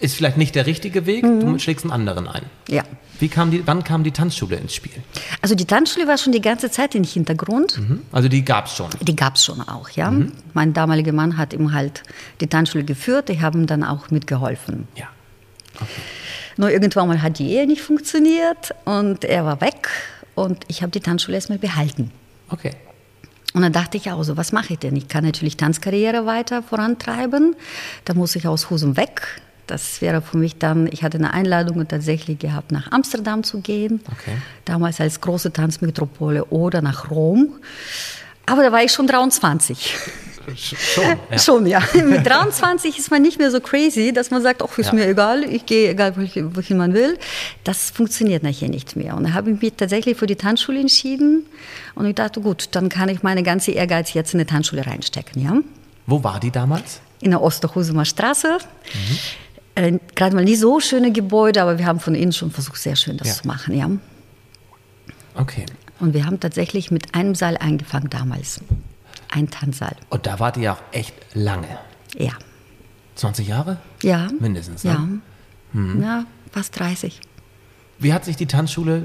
ist 0.00 0.16
vielleicht 0.16 0.36
nicht 0.36 0.56
der 0.56 0.66
richtige 0.66 1.06
Weg, 1.06 1.22
mhm. 1.22 1.40
du 1.40 1.58
schlägst 1.60 1.84
einen 1.84 1.92
anderen 1.92 2.26
ein. 2.26 2.42
Ja. 2.68 2.82
Wie 3.20 3.28
kam 3.28 3.52
die, 3.52 3.64
wann 3.66 3.84
kam 3.84 4.02
die 4.02 4.10
Tanzschule 4.10 4.56
ins 4.56 4.74
Spiel? 4.74 5.00
Also 5.40 5.54
die 5.54 5.64
Tanzschule 5.64 6.08
war 6.08 6.18
schon 6.18 6.32
die 6.32 6.40
ganze 6.40 6.72
Zeit 6.72 6.96
im 6.96 7.04
Hintergrund. 7.04 7.78
Mhm. 7.78 8.02
Also 8.10 8.28
die 8.28 8.44
gab 8.44 8.66
es 8.66 8.74
schon? 8.74 8.90
Die 9.00 9.14
gab 9.14 9.36
es 9.36 9.44
schon 9.44 9.60
auch, 9.60 9.88
ja. 9.90 10.10
Mhm. 10.10 10.32
Mein 10.54 10.72
damaliger 10.72 11.12
Mann 11.12 11.36
hat 11.36 11.52
ihm 11.52 11.72
halt 11.72 12.02
die 12.40 12.48
Tanzschule 12.48 12.82
geführt, 12.82 13.30
ich 13.30 13.42
habe 13.42 13.58
ihm 13.58 13.68
dann 13.68 13.84
auch 13.84 14.10
mitgeholfen. 14.10 14.88
Ja. 14.96 15.06
Okay. 15.76 15.86
Nur 16.56 16.70
irgendwann 16.70 17.06
mal 17.06 17.22
hat 17.22 17.38
die 17.38 17.48
Ehe 17.52 17.68
nicht 17.68 17.80
funktioniert 17.80 18.74
und 18.84 19.24
er 19.24 19.44
war 19.44 19.60
weg 19.60 19.88
und 20.34 20.64
ich 20.66 20.82
habe 20.82 20.90
die 20.90 21.00
Tanzschule 21.00 21.36
erstmal 21.36 21.58
behalten. 21.58 22.10
Okay. 22.48 22.72
Und 23.54 23.62
dann 23.62 23.72
dachte 23.72 23.96
ich 23.96 24.10
auch 24.10 24.22
so, 24.24 24.36
was 24.36 24.50
mache 24.50 24.72
ich 24.74 24.80
denn? 24.80 24.96
Ich 24.96 25.06
kann 25.08 25.24
natürlich 25.24 25.56
Tanzkarriere 25.56 26.26
weiter 26.26 26.62
vorantreiben. 26.62 27.54
Da 28.04 28.12
muss 28.12 28.34
ich 28.34 28.48
aus 28.48 28.68
Husum 28.68 28.96
weg. 28.96 29.40
Das 29.68 30.02
wäre 30.02 30.20
für 30.20 30.36
mich 30.36 30.58
dann, 30.58 30.88
ich 30.88 31.04
hatte 31.04 31.18
eine 31.18 31.32
Einladung 31.32 31.86
tatsächlich 31.86 32.40
gehabt, 32.40 32.72
nach 32.72 32.90
Amsterdam 32.90 33.44
zu 33.44 33.60
gehen. 33.60 34.00
Okay. 34.06 34.36
Damals 34.64 35.00
als 35.00 35.20
große 35.20 35.52
Tanzmetropole 35.52 36.44
oder 36.46 36.82
nach 36.82 37.10
Rom. 37.10 37.54
Aber 38.44 38.62
da 38.62 38.72
war 38.72 38.82
ich 38.82 38.92
schon 38.92 39.06
23. 39.06 39.96
Schon, 40.56 41.04
ja. 41.30 41.38
Schon, 41.38 41.66
ja. 41.66 41.82
Mit 42.04 42.26
23 42.26 42.98
ist 42.98 43.10
man 43.10 43.22
nicht 43.22 43.38
mehr 43.38 43.50
so 43.50 43.60
crazy, 43.60 44.12
dass 44.12 44.30
man 44.30 44.42
sagt, 44.42 44.62
ach, 44.62 44.78
ist 44.78 44.88
ja. 44.88 44.92
mir 44.94 45.08
egal, 45.08 45.44
ich 45.44 45.66
gehe 45.66 45.90
egal, 45.90 46.14
wohin 46.16 46.76
man 46.76 46.94
will. 46.94 47.18
Das 47.64 47.90
funktioniert 47.90 48.42
nachher 48.42 48.68
nicht 48.68 48.96
mehr. 48.96 49.16
Und 49.16 49.24
da 49.24 49.32
habe 49.32 49.50
ich 49.50 49.60
mich 49.60 49.72
tatsächlich 49.76 50.16
für 50.16 50.26
die 50.26 50.36
Tanzschule 50.36 50.80
entschieden. 50.80 51.46
Und 51.94 52.06
ich 52.06 52.14
dachte, 52.14 52.40
gut, 52.40 52.68
dann 52.72 52.88
kann 52.88 53.08
ich 53.08 53.22
meine 53.22 53.42
ganze 53.42 53.72
Ehrgeiz 53.72 54.12
jetzt 54.12 54.34
in 54.34 54.40
eine 54.40 54.46
Tanzschule 54.46 54.86
reinstecken, 54.86 55.42
ja. 55.42 55.56
Wo 56.06 56.22
war 56.22 56.40
die 56.40 56.50
damals? 56.50 57.00
In 57.20 57.30
der 57.30 57.42
Osterhusumer 57.42 58.04
Straße. 58.04 58.58
Mhm. 58.58 59.18
Äh, 59.76 59.98
Gerade 60.14 60.36
mal 60.36 60.44
nicht 60.44 60.60
so 60.60 60.80
schöne 60.80 61.12
Gebäude, 61.12 61.62
aber 61.62 61.78
wir 61.78 61.86
haben 61.86 62.00
von 62.00 62.14
innen 62.14 62.32
schon 62.32 62.50
versucht, 62.50 62.80
sehr 62.80 62.96
schön 62.96 63.16
das 63.16 63.28
ja. 63.28 63.34
zu 63.34 63.46
machen, 63.46 63.76
ja. 63.76 63.90
Okay. 65.34 65.64
Und 66.00 66.14
wir 66.14 66.26
haben 66.26 66.38
tatsächlich 66.38 66.90
mit 66.90 67.14
einem 67.14 67.34
Saal 67.34 67.56
angefangen 67.56 68.10
damals. 68.10 68.60
Ein 69.34 69.50
Tanzsaal. 69.50 69.96
Und 70.10 70.26
da 70.26 70.38
wart 70.38 70.56
ihr 70.56 70.72
auch 70.72 70.82
echt 70.92 71.12
lange. 71.34 71.66
Ja. 72.16 72.34
20 73.16 73.48
Jahre? 73.48 73.78
Ja. 74.00 74.28
Mindestens, 74.38 74.84
ne? 74.84 74.92
Ja. 74.92 75.08
Hm. 75.72 76.02
Ja, 76.02 76.24
fast 76.52 76.78
30. 76.78 77.20
Wie 77.98 78.12
hat 78.12 78.24
sich 78.24 78.36
die 78.36 78.46
Tanzschule, 78.46 79.02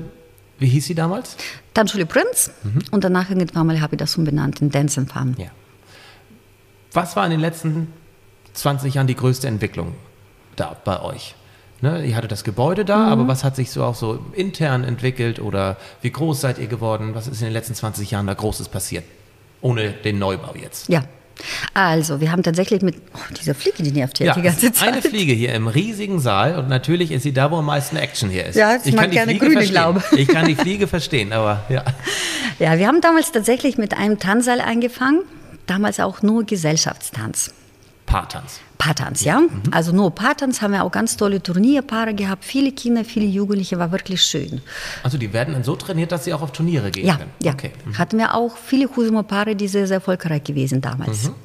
wie 0.60 0.68
hieß 0.68 0.86
sie 0.86 0.94
damals? 0.94 1.36
Tanzschule 1.74 2.06
Prinz. 2.06 2.52
Mhm. 2.62 2.84
Und 2.92 3.04
danach 3.04 3.32
irgendwann 3.32 3.66
mal 3.66 3.82
habe 3.82 3.96
ich 3.96 4.00
das 4.00 4.16
umbenannt 4.18 4.62
in 4.62 4.70
Dance 4.70 5.04
Farm. 5.08 5.34
Ja. 5.40 5.48
Was 6.94 7.16
war 7.16 7.26
in 7.26 7.32
den 7.32 7.40
letzten 7.40 7.92
20 8.54 8.94
Jahren 8.94 9.08
die 9.08 9.16
größte 9.16 9.48
Entwicklung 9.48 9.96
da 10.56 10.78
bei 10.86 11.02
euch? 11.02 11.34
Ne, 11.82 12.06
ihr 12.06 12.16
hattet 12.16 12.32
das 12.32 12.44
Gebäude 12.44 12.86
da, 12.86 12.98
mhm. 12.98 13.12
aber 13.14 13.28
was 13.28 13.44
hat 13.44 13.56
sich 13.56 13.72
so 13.72 13.84
auch 13.84 13.96
so 13.96 14.24
intern 14.34 14.84
entwickelt 14.84 15.40
oder 15.40 15.78
wie 16.04 16.12
groß 16.12 16.40
seid 16.40 16.60
ihr 16.60 16.68
geworden? 16.68 17.16
Was 17.16 17.28
ist 17.28 17.42
in 17.42 17.48
den 17.48 17.54
letzten 17.54 17.74
20 17.74 18.12
Jahren 18.12 18.28
da 18.28 18.36
Großes 18.36 18.70
passiert? 18.70 19.06
Ohne 19.62 19.92
den 19.92 20.20
Neubau 20.20 20.56
jetzt. 20.56 20.90
Ja. 20.90 21.04
Also, 21.74 22.20
wir 22.20 22.32
haben 22.32 22.44
tatsächlich 22.44 22.82
mit 22.82 22.96
oh, 23.14 23.34
dieser 23.40 23.56
Fliege, 23.56 23.82
die 23.84 23.92
nervt 23.92 24.18
hier 24.18 24.28
ja, 24.28 24.34
die 24.34 24.42
ganze 24.42 24.72
Zeit. 24.74 24.90
Eine 24.90 25.02
Fliege 25.02 25.32
hier 25.32 25.54
im 25.54 25.68
riesigen 25.68 26.20
Saal 26.20 26.60
und 26.60 26.68
natürlich 26.68 27.12
ist 27.12 27.24
sie 27.24 27.32
da, 27.32 27.50
wo 27.50 27.58
am 27.58 27.66
meisten 27.66 27.96
Action 27.96 28.30
hier 28.30 28.46
ist. 28.46 28.56
Ja, 28.56 28.78
ich 28.84 28.94
mag 28.94 29.12
gerne 29.12 29.32
Fliege 29.32 29.46
grüne, 29.46 29.62
verstehen. 29.62 29.74
glaube 29.74 30.04
ich. 30.18 30.28
kann 30.28 30.48
die 30.48 30.56
Fliege 30.56 30.88
verstehen, 30.88 31.32
aber 31.32 31.64
ja. 31.70 31.86
Ja, 32.60 32.78
wir 32.78 32.88
haben 32.88 33.00
damals 33.00 33.32
tatsächlich 33.32 33.78
mit 33.78 33.96
einem 33.96 34.20
Tanzsaal 34.20 34.60
angefangen, 34.60 35.22
damals 35.66 36.02
auch 36.02 36.22
nur 36.22 36.44
Gesellschaftstanz. 36.44 37.54
Paartanz. 38.06 38.60
Paartanz, 38.80 39.26
ja. 39.26 39.42
Mhm. 39.42 39.62
Also 39.72 39.92
nur 39.92 40.16
Paartanz 40.16 40.62
haben 40.62 40.72
wir 40.72 40.86
auch 40.86 40.92
ganz 40.92 41.18
tolle 41.18 41.44
Turnierpaare 41.44 42.14
gehabt. 42.16 42.46
Viele 42.46 42.72
Kinder, 42.72 43.04
viele 43.04 43.26
Jugendliche, 43.26 43.78
war 43.78 43.92
wirklich 43.92 44.24
schön. 44.24 44.62
Also 45.04 45.18
die 45.18 45.32
werden 45.34 45.54
dann 45.54 45.66
so 45.66 45.76
trainiert, 45.76 46.14
dass 46.14 46.24
sie 46.24 46.34
auch 46.34 46.42
auf 46.42 46.54
Turniere 46.54 46.90
gehen 46.90 47.06
ja, 47.06 47.18
können? 47.18 47.30
Ja, 47.44 47.52
okay. 47.52 47.72
Mhm. 47.86 47.98
hatten 47.98 48.18
wir 48.18 48.34
auch 48.34 48.56
viele 48.56 48.90
Husumer 48.96 49.24
Paare, 49.24 49.56
die 49.58 49.68
sehr, 49.68 49.86
sehr 49.86 49.96
erfolgreich 49.96 50.46
gewesen 50.46 50.80
damals. 50.80 51.26
Mhm. 51.26 51.36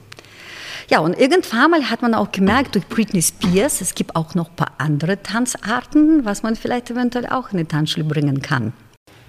Ja, 0.89 1.01
und 1.01 1.19
irgendwann 1.19 1.71
mal 1.73 1.91
hat 1.91 2.03
man 2.03 2.15
auch 2.15 2.31
gemerkt 2.31 2.77
durch 2.77 2.87
Britney 2.87 3.23
Spears, 3.23 3.81
es 3.81 3.95
gibt 3.95 4.15
auch 4.15 4.35
noch 4.35 4.51
ein 4.51 4.57
paar 4.57 4.73
andere 4.79 5.21
Tanzarten, 5.23 6.25
was 6.25 6.43
man 6.43 6.55
vielleicht 6.55 6.91
eventuell 6.91 7.27
auch 7.27 7.51
in 7.51 7.59
die 7.59 7.65
Tanzschule 7.65 8.05
bringen 8.05 8.43
kann. 8.43 8.73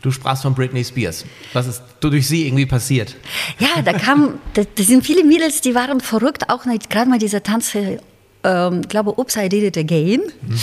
Du 0.06 0.12
sprachst 0.12 0.44
von 0.44 0.54
Britney 0.54 0.86
Spears. 0.86 1.26
Was 1.54 1.66
ist 1.66 1.82
durch 2.00 2.28
sie 2.28 2.46
irgendwie 2.46 2.68
passiert? 2.68 3.16
Ja, 3.58 3.82
da 3.82 3.92
kam, 3.92 4.36
da, 4.54 4.62
da 4.64 4.84
sind 4.84 5.04
viele 5.04 5.24
Mädels, 5.24 5.62
die 5.62 5.74
waren 5.74 6.00
verrückt, 6.00 6.48
auch 6.48 6.66
gerade 6.92 7.10
mal 7.10 7.18
dieser 7.18 7.42
Tanz, 7.42 7.76
ähm, 8.44 8.82
glaube, 8.84 9.20
Oops, 9.20 9.36
I 9.36 9.50
Did 9.50 9.64
It 9.64 9.78
Again. 9.80 10.22
Mhm. 10.44 10.60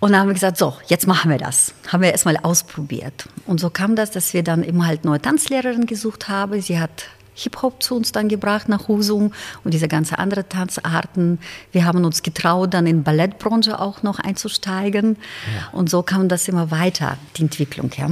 Und 0.00 0.10
dann 0.10 0.22
haben 0.22 0.26
wir 0.26 0.34
gesagt, 0.34 0.56
so, 0.56 0.74
jetzt 0.88 1.06
machen 1.06 1.30
wir 1.30 1.38
das. 1.38 1.72
Haben 1.86 2.02
wir 2.02 2.10
erstmal 2.10 2.36
ausprobiert. 2.36 3.28
Und 3.46 3.60
so 3.60 3.70
kam 3.70 3.94
das, 3.94 4.10
dass 4.10 4.34
wir 4.34 4.42
dann 4.42 4.64
immer 4.64 4.88
halt 4.88 5.04
neue 5.04 5.22
Tanzlehrerin 5.22 5.86
gesucht 5.86 6.28
haben. 6.28 6.60
Sie 6.60 6.80
hat 6.80 7.04
Hip-Hop 7.34 7.80
zu 7.80 7.94
uns 7.94 8.10
dann 8.10 8.28
gebracht 8.28 8.68
nach 8.68 8.88
Husum 8.88 9.32
und 9.62 9.72
diese 9.72 9.86
ganze 9.86 10.18
andere 10.18 10.48
Tanzarten. 10.48 11.38
Wir 11.70 11.84
haben 11.84 12.04
uns 12.04 12.22
getraut, 12.24 12.74
dann 12.74 12.88
in 12.88 13.04
Ballettbranche 13.04 13.78
auch 13.78 14.02
noch 14.02 14.18
einzusteigen. 14.18 15.16
Ja. 15.54 15.78
Und 15.78 15.90
so 15.90 16.02
kam 16.02 16.28
das 16.28 16.48
immer 16.48 16.72
weiter, 16.72 17.18
die 17.36 17.42
Entwicklung. 17.42 17.92
Ja. 17.96 18.08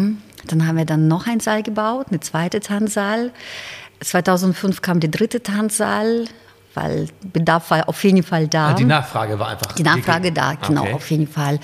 Dann 0.46 0.66
haben 0.66 0.76
wir 0.76 0.84
dann 0.84 1.08
noch 1.08 1.26
einen 1.26 1.40
Saal 1.40 1.62
gebaut, 1.62 2.06
eine 2.10 2.20
zweite 2.20 2.60
Tanzsaal. 2.60 3.30
2005 4.00 4.82
kam 4.82 5.00
der 5.00 5.10
dritte 5.10 5.42
Tanzsaal, 5.42 6.24
weil 6.74 7.08
Bedarf 7.32 7.70
war 7.70 7.88
auf 7.88 8.02
jeden 8.04 8.22
Fall 8.22 8.48
da. 8.48 8.68
Also 8.68 8.78
die 8.78 8.84
Nachfrage 8.84 9.38
war 9.38 9.48
einfach. 9.48 9.72
Die 9.72 9.82
Nachfrage 9.82 10.32
da, 10.32 10.54
genau, 10.54 10.82
okay. 10.82 10.94
auf 10.94 11.10
jeden 11.10 11.28
Fall. 11.28 11.60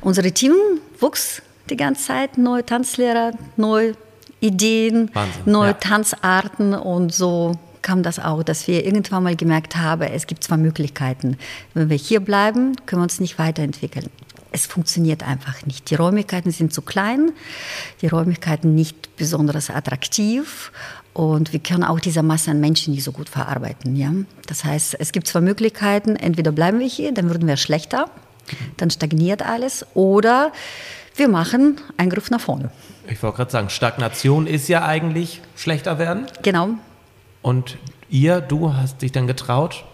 Unser 0.00 0.22
Team 0.22 0.52
wuchs 0.98 1.42
die 1.68 1.76
ganze 1.76 2.06
Zeit, 2.06 2.38
neue 2.38 2.64
Tanzlehrer, 2.64 3.32
neue 3.56 3.94
Ideen, 4.40 5.10
Wahnsinn, 5.12 5.42
neue 5.46 5.70
ja. 5.70 5.74
Tanzarten 5.74 6.74
und 6.74 7.12
so 7.14 7.56
kam 7.82 8.02
das 8.02 8.18
auch, 8.18 8.42
dass 8.42 8.68
wir 8.68 8.84
irgendwann 8.84 9.22
mal 9.22 9.36
gemerkt 9.36 9.76
haben, 9.76 10.02
es 10.02 10.26
gibt 10.26 10.44
zwei 10.44 10.56
Möglichkeiten. 10.56 11.38
Wenn 11.74 11.88
wir 11.88 11.96
hier 11.96 12.20
bleiben, 12.20 12.76
können 12.86 13.00
wir 13.00 13.04
uns 13.04 13.20
nicht 13.20 13.38
weiterentwickeln. 13.38 14.10
Es 14.52 14.66
funktioniert 14.66 15.22
einfach 15.22 15.64
nicht. 15.64 15.90
Die 15.90 15.94
Räumlichkeiten 15.94 16.50
sind 16.50 16.72
zu 16.72 16.82
klein, 16.82 17.32
die 18.02 18.08
Räumlichkeiten 18.08 18.74
nicht 18.74 19.16
besonders 19.16 19.70
attraktiv 19.70 20.72
und 21.12 21.52
wir 21.52 21.60
können 21.60 21.84
auch 21.84 22.00
diese 22.00 22.22
Masse 22.22 22.50
an 22.50 22.60
Menschen 22.60 22.94
nicht 22.94 23.04
so 23.04 23.12
gut 23.12 23.28
verarbeiten. 23.28 23.96
Ja? 23.96 24.12
Das 24.46 24.64
heißt, 24.64 24.96
es 24.98 25.12
gibt 25.12 25.26
zwei 25.26 25.40
Möglichkeiten. 25.40 26.16
Entweder 26.16 26.52
bleiben 26.52 26.78
wir 26.78 26.86
hier, 26.86 27.12
dann 27.12 27.28
würden 27.28 27.46
wir 27.48 27.56
schlechter, 27.56 28.10
dann 28.76 28.90
stagniert 28.90 29.42
alles, 29.42 29.86
oder 29.94 30.52
wir 31.16 31.28
machen 31.28 31.80
Eingriff 31.96 32.30
nach 32.30 32.40
vorne. 32.40 32.70
Ich 33.08 33.22
wollte 33.22 33.38
gerade 33.38 33.50
sagen, 33.50 33.70
Stagnation 33.70 34.46
ist 34.46 34.68
ja 34.68 34.84
eigentlich 34.84 35.42
schlechter 35.56 35.98
werden. 35.98 36.26
Genau. 36.42 36.70
Und 37.42 37.76
ihr, 38.08 38.40
du 38.40 38.72
hast 38.72 39.02
dich 39.02 39.12
dann 39.12 39.26
getraut, 39.26 39.84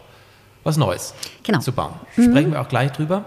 was 0.64 0.76
Neues 0.76 1.14
genau. 1.42 1.60
zu 1.60 1.72
bauen. 1.72 1.94
Sprechen 2.12 2.48
mhm. 2.48 2.52
wir 2.52 2.60
auch 2.60 2.68
gleich 2.68 2.92
drüber. 2.92 3.24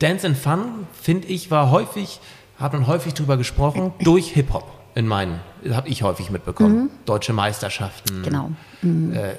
Dance 0.00 0.26
and 0.26 0.36
Fun, 0.36 0.86
finde 1.00 1.28
ich, 1.28 1.50
war 1.50 1.70
häufig, 1.70 2.20
hat 2.58 2.72
man 2.72 2.86
häufig 2.86 3.14
drüber 3.14 3.36
gesprochen, 3.36 3.92
durch 4.00 4.30
Hip-Hop 4.32 4.64
in 4.94 5.06
meinen, 5.06 5.40
habe 5.70 5.88
ich 5.88 6.02
häufig 6.02 6.30
mitbekommen. 6.30 6.76
Mhm. 6.76 6.90
Deutsche 7.04 7.32
Meisterschaften. 7.32 8.22
Genau. 8.22 8.50
Mhm. 8.82 9.14
Äh, 9.14 9.34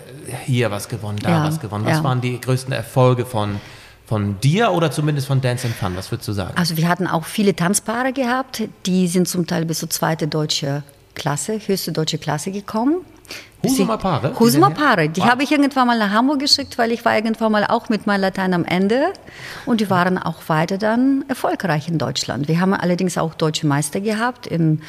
hier 0.45 0.71
was 0.71 0.87
gewonnen, 0.87 1.19
da 1.21 1.29
ja, 1.29 1.43
was 1.43 1.59
gewonnen. 1.59 1.85
Was 1.85 1.97
ja. 1.97 2.03
waren 2.03 2.21
die 2.21 2.39
größten 2.39 2.71
Erfolge 2.71 3.25
von, 3.25 3.59
von 4.05 4.39
dir 4.39 4.71
oder 4.71 4.91
zumindest 4.91 5.27
von 5.27 5.41
Dance 5.41 5.67
and 5.67 5.75
Fun? 5.75 5.93
Was 5.95 6.11
würdest 6.11 6.29
du 6.29 6.33
sagen? 6.33 6.53
Also 6.55 6.77
wir 6.77 6.87
hatten 6.87 7.07
auch 7.07 7.25
viele 7.25 7.55
Tanzpaare 7.55 8.13
gehabt. 8.13 8.63
Die 8.85 9.07
sind 9.07 9.27
zum 9.27 9.45
Teil 9.47 9.65
bis 9.65 9.79
zur 9.79 9.89
zweite 9.89 10.27
deutsche 10.27 10.83
Klasse, 11.15 11.59
höchste 11.65 11.91
deutsche 11.91 12.17
Klasse 12.17 12.51
gekommen. 12.51 13.01
Husumer 13.63 13.97
Paare? 13.97 14.39
Husumer 14.39 14.71
Paare. 14.71 15.09
Die 15.09 15.23
habe 15.23 15.43
ich 15.43 15.51
irgendwann 15.51 15.85
mal 15.85 15.97
nach 15.97 16.09
Hamburg 16.09 16.39
geschickt, 16.39 16.77
weil 16.77 16.91
ich 16.91 17.05
war 17.05 17.15
irgendwann 17.15 17.51
mal 17.51 17.65
auch 17.65 17.89
mit 17.89 18.07
meinem 18.07 18.21
Latein 18.21 18.53
am 18.53 18.65
Ende. 18.65 19.13
Und 19.65 19.81
die 19.81 19.89
waren 19.89 20.17
auch 20.17 20.41
weiter 20.47 20.77
dann 20.77 21.23
erfolgreich 21.27 21.87
in 21.87 21.99
Deutschland. 21.99 22.47
Wir 22.47 22.59
haben 22.59 22.73
allerdings 22.73 23.17
auch 23.17 23.35
deutsche 23.35 23.67
Meister 23.67 24.01
gehabt 24.01 24.47
in 24.47 24.81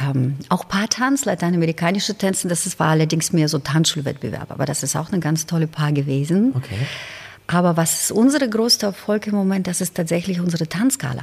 ähm, 0.00 0.36
auch 0.48 0.66
Paartanz, 0.66 1.24
lateinamerikanische 1.24 2.16
Tänze. 2.16 2.48
Das 2.48 2.78
war 2.80 2.88
allerdings 2.88 3.32
mehr 3.32 3.48
so 3.48 3.58
Tanzschulwettbewerb. 3.58 4.50
Aber 4.50 4.66
das 4.66 4.82
ist 4.82 4.96
auch 4.96 5.12
ein 5.12 5.20
ganz 5.20 5.46
tolle 5.46 5.68
Paar 5.68 5.92
gewesen. 5.92 6.54
Okay. 6.56 6.86
Aber 7.46 7.76
was 7.76 8.02
ist 8.02 8.12
unsere 8.12 8.48
größte 8.48 8.86
Erfolg 8.86 9.26
im 9.26 9.34
Moment? 9.34 9.66
Das 9.66 9.80
ist 9.80 9.94
tatsächlich 9.94 10.40
unsere 10.40 10.68
Tanzgala. 10.68 11.22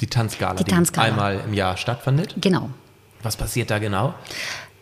Die 0.00 0.08
Tanzgala, 0.08 0.54
die, 0.54 0.64
die 0.64 0.70
Tanzgala. 0.70 1.08
einmal 1.08 1.40
im 1.46 1.54
Jahr 1.54 1.76
stattfindet? 1.76 2.34
Genau. 2.40 2.70
Was 3.22 3.36
passiert 3.36 3.70
da 3.70 3.78
genau? 3.78 4.14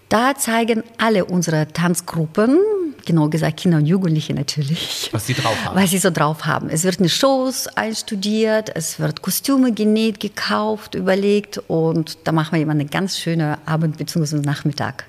Da 0.09 0.35
zeigen 0.37 0.85
alle 0.99 1.25
unsere 1.25 1.69
Tanzgruppen, 1.69 2.59
genau 3.05 3.29
gesagt 3.29 3.59
Kinder 3.59 3.79
und 3.79 3.87
Jugendliche 3.87 4.35
natürlich, 4.35 5.09
was 5.13 5.27
sie 5.27 5.35
drauf 5.35 5.57
haben. 5.65 5.77
Was 5.77 5.91
sie 5.91 5.99
so 5.99 6.11
drauf 6.11 6.45
haben. 6.45 6.69
Es 6.69 6.85
wird 6.85 7.01
eine 7.01 7.09
Shows 7.09 7.67
einstudiert, 7.69 8.71
es 8.75 9.01
wird 9.01 9.23
Kostüme 9.23 9.73
genäht, 9.73 10.21
gekauft, 10.21 10.95
überlegt 10.95 11.59
und 11.69 12.19
da 12.25 12.33
machen 12.33 12.53
wir 12.55 12.63
immer 12.63 12.73
eine 12.73 12.87
ganz 12.87 13.19
schöne 13.19 13.59
Abend- 13.67 13.97
bzw. 13.97 14.37
Nachmittag. 14.37 15.05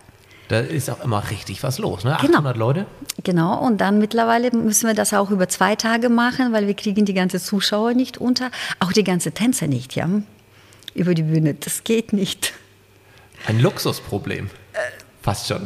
Da 0.47 0.60
ist 0.60 0.89
auch 0.91 1.03
immer 1.03 1.29
richtig 1.31 1.63
was 1.63 1.79
los, 1.79 2.03
ne? 2.03 2.13
800 2.13 2.53
genau. 2.53 2.65
Leute? 2.65 2.86
Genau, 3.23 3.60
und 3.65 3.81
dann 3.81 3.97
mittlerweile 3.97 4.51
müssen 4.51 4.86
wir 4.88 4.93
das 4.93 5.13
auch 5.13 5.31
über 5.31 5.49
zwei 5.49 5.75
Tage 5.75 6.10
machen, 6.10 6.53
weil 6.53 6.67
wir 6.67 6.75
kriegen 6.75 7.05
die 7.05 7.15
ganze 7.15 7.39
Zuschauer 7.39 7.93
nicht 7.93 8.19
unter, 8.19 8.51
auch 8.79 8.93
die 8.93 9.03
ganze 9.03 9.31
Tänzer 9.31 9.67
nicht, 9.67 9.95
ja? 9.95 10.08
Über 10.93 11.15
die 11.15 11.23
Bühne, 11.23 11.55
das 11.55 11.84
geht 11.84 12.13
nicht. 12.13 12.53
Ein 13.47 13.60
Luxusproblem. 13.60 14.49
Fast 15.25 15.47
schon. 15.47 15.65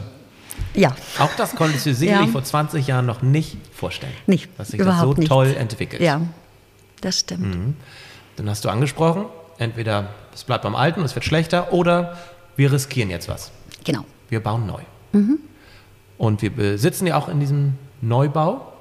Ja. 0.73 0.95
Auch 1.17 1.35
das 1.35 1.53
konntest 1.53 1.85
du 1.85 1.93
sicherlich 1.93 2.27
ja. 2.27 2.31
vor 2.31 2.45
20 2.45 2.87
Jahren 2.87 3.05
noch 3.05 3.21
nicht 3.21 3.57
vorstellen. 3.73 4.13
Nicht. 4.25 4.49
Dass 4.57 4.69
sich 4.69 4.79
das 4.79 5.01
so 5.01 5.11
nicht. 5.11 5.27
toll 5.27 5.53
entwickelt. 5.53 6.01
Ja, 6.01 6.21
das 7.01 7.19
stimmt. 7.19 7.55
Mhm. 7.55 7.75
Dann 8.37 8.49
hast 8.49 8.63
du 8.63 8.69
angesprochen, 8.69 9.25
entweder 9.57 10.11
es 10.33 10.45
bleibt 10.45 10.63
beim 10.63 10.77
Alten, 10.77 11.01
es 11.01 11.13
wird 11.13 11.25
schlechter, 11.25 11.73
oder 11.73 12.17
wir 12.55 12.71
riskieren 12.71 13.09
jetzt 13.09 13.27
was. 13.27 13.51
Genau. 13.83 14.05
Wir 14.29 14.39
bauen 14.39 14.65
neu. 14.65 14.81
Mhm. 15.11 15.39
Und 16.17 16.41
wir 16.41 16.77
sitzen 16.77 17.05
ja 17.05 17.17
auch 17.17 17.27
in 17.27 17.41
diesem 17.41 17.73
Neubau. 17.99 18.71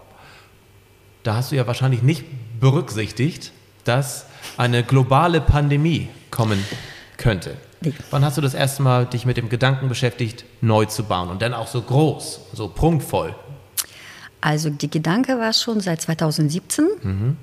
Da 1.25 1.35
hast 1.35 1.51
du 1.51 1.57
ja 1.57 1.67
wahrscheinlich 1.67 2.05
nicht 2.05 2.25
berücksichtigt, 2.61 3.51
dass 3.83 4.27
eine 4.57 4.85
globale 4.85 5.41
Pandemie 5.41 6.09
kommen 6.31 6.65
könnte. 7.17 7.57
Nee. 7.81 7.95
Wann 8.11 8.25
hast 8.25 8.37
du 8.37 8.41
das 8.41 8.55
erste 8.55 8.83
Mal 8.83 9.07
dich 9.07 9.25
mit 9.25 9.37
dem 9.37 9.49
Gedanken 9.49 9.89
beschäftigt, 9.89 10.45
neu 10.61 10.85
zu 10.87 11.05
bauen 11.05 11.29
und 11.29 11.43
dann 11.43 11.55
auch 11.55 11.69
so 11.69 11.81
groß, 11.81 12.41
so 12.53 12.69
prunkvoll? 12.69 13.35
Also 14.41 14.71
die 14.71 14.91
Gedanke 14.91 15.39
war 15.39 15.53
schon 15.53 15.81
seit 15.81 16.01
2017. 16.01 16.87
Mhm. 17.03 17.37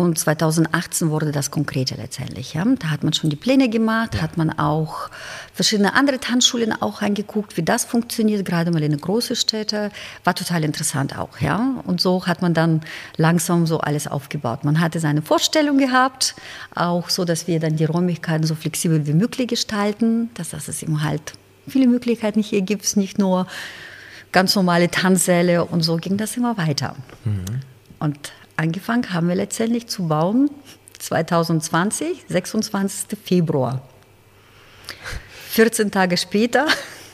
Und 0.00 0.18
2018 0.18 1.10
wurde 1.10 1.30
das 1.30 1.50
konkrete 1.50 1.94
letztendlich. 1.94 2.54
Ja. 2.54 2.64
Da 2.78 2.90
hat 2.90 3.02
man 3.02 3.12
schon 3.12 3.28
die 3.28 3.36
Pläne 3.36 3.68
gemacht, 3.68 4.14
ja. 4.14 4.22
hat 4.22 4.36
man 4.36 4.50
auch 4.58 5.10
verschiedene 5.52 5.94
andere 5.94 6.18
Tanzschulen 6.18 6.72
auch 6.80 7.02
angeguckt, 7.02 7.56
wie 7.56 7.62
das 7.62 7.84
funktioniert, 7.84 8.44
gerade 8.44 8.70
mal 8.70 8.82
in 8.82 8.96
große 8.96 9.36
Städte. 9.36 9.90
War 10.24 10.34
total 10.34 10.64
interessant 10.64 11.18
auch. 11.18 11.40
Ja. 11.40 11.82
Und 11.84 12.00
so 12.00 12.26
hat 12.26 12.40
man 12.40 12.54
dann 12.54 12.80
langsam 13.16 13.66
so 13.66 13.80
alles 13.80 14.06
aufgebaut. 14.06 14.64
Man 14.64 14.80
hatte 14.80 15.00
seine 15.00 15.20
Vorstellung 15.22 15.76
gehabt, 15.76 16.34
auch 16.74 17.10
so, 17.10 17.24
dass 17.24 17.46
wir 17.46 17.60
dann 17.60 17.76
die 17.76 17.84
Räumlichkeiten 17.84 18.46
so 18.46 18.54
flexibel 18.54 19.06
wie 19.06 19.12
möglich 19.12 19.48
gestalten, 19.48 20.30
dass, 20.34 20.50
dass 20.50 20.68
es 20.68 20.82
eben 20.82 21.02
halt 21.02 21.34
viele 21.68 21.86
Möglichkeiten 21.86 22.42
hier 22.42 22.62
gibt, 22.62 22.96
nicht 22.96 23.18
nur 23.18 23.46
ganz 24.32 24.54
normale 24.54 24.90
Tanzsäle 24.90 25.64
und 25.64 25.82
so 25.82 25.96
ging 25.96 26.16
das 26.16 26.36
immer 26.36 26.56
weiter. 26.56 26.96
Mhm. 27.24 27.44
Und 27.98 28.32
angefangen 28.60 29.12
haben 29.12 29.28
wir 29.28 29.34
letztendlich 29.34 29.86
zu 29.86 30.06
bauen 30.06 30.50
2020, 30.98 32.24
26. 32.28 33.18
Februar. 33.24 33.82
14 35.50 35.90
Tage 35.90 36.16
später. 36.16 36.66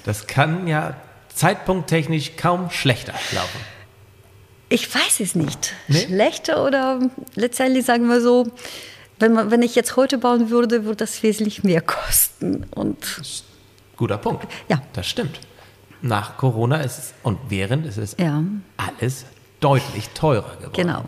Das 0.04 0.26
kann 0.26 0.66
ja 0.66 0.96
zeitpunkttechnisch 1.35 2.37
kaum 2.37 2.70
schlechter 2.70 3.14
laufen. 3.32 3.61
Ich 4.68 4.92
weiß 4.92 5.20
es 5.20 5.35
nicht. 5.37 5.74
Nee? 5.87 6.06
Schlechter 6.06 6.64
oder 6.64 7.00
letztendlich 7.37 7.87
sagen 7.87 8.09
wir 8.09 8.20
so, 8.20 8.48
wenn, 9.20 9.32
man, 9.32 9.50
wenn 9.50 9.62
ich 9.62 9.76
jetzt 9.76 9.96
heute 9.96 10.18
bauen 10.18 10.50
würde, 10.50 10.85
würde 10.85 10.96
das 10.96 11.22
wesentlich 11.22 11.62
mehr 11.62 11.80
kosten. 11.80 12.64
Und 12.74 12.98
Guter 13.96 14.18
Punkt. 14.18 14.46
Ja. 14.68 14.82
Das 14.92 15.06
stimmt. 15.06 15.40
Nach 16.02 16.37
Corona 16.37 16.80
ist 16.80 16.98
es 16.98 17.14
und 17.22 17.38
während 17.48 17.87
ist 17.87 17.96
es 17.96 18.16
ja. 18.18 18.42
alles 18.76 19.24
deutlich 19.61 20.09
teurer 20.11 20.56
geworden. 20.56 20.72
Genau. 20.74 21.04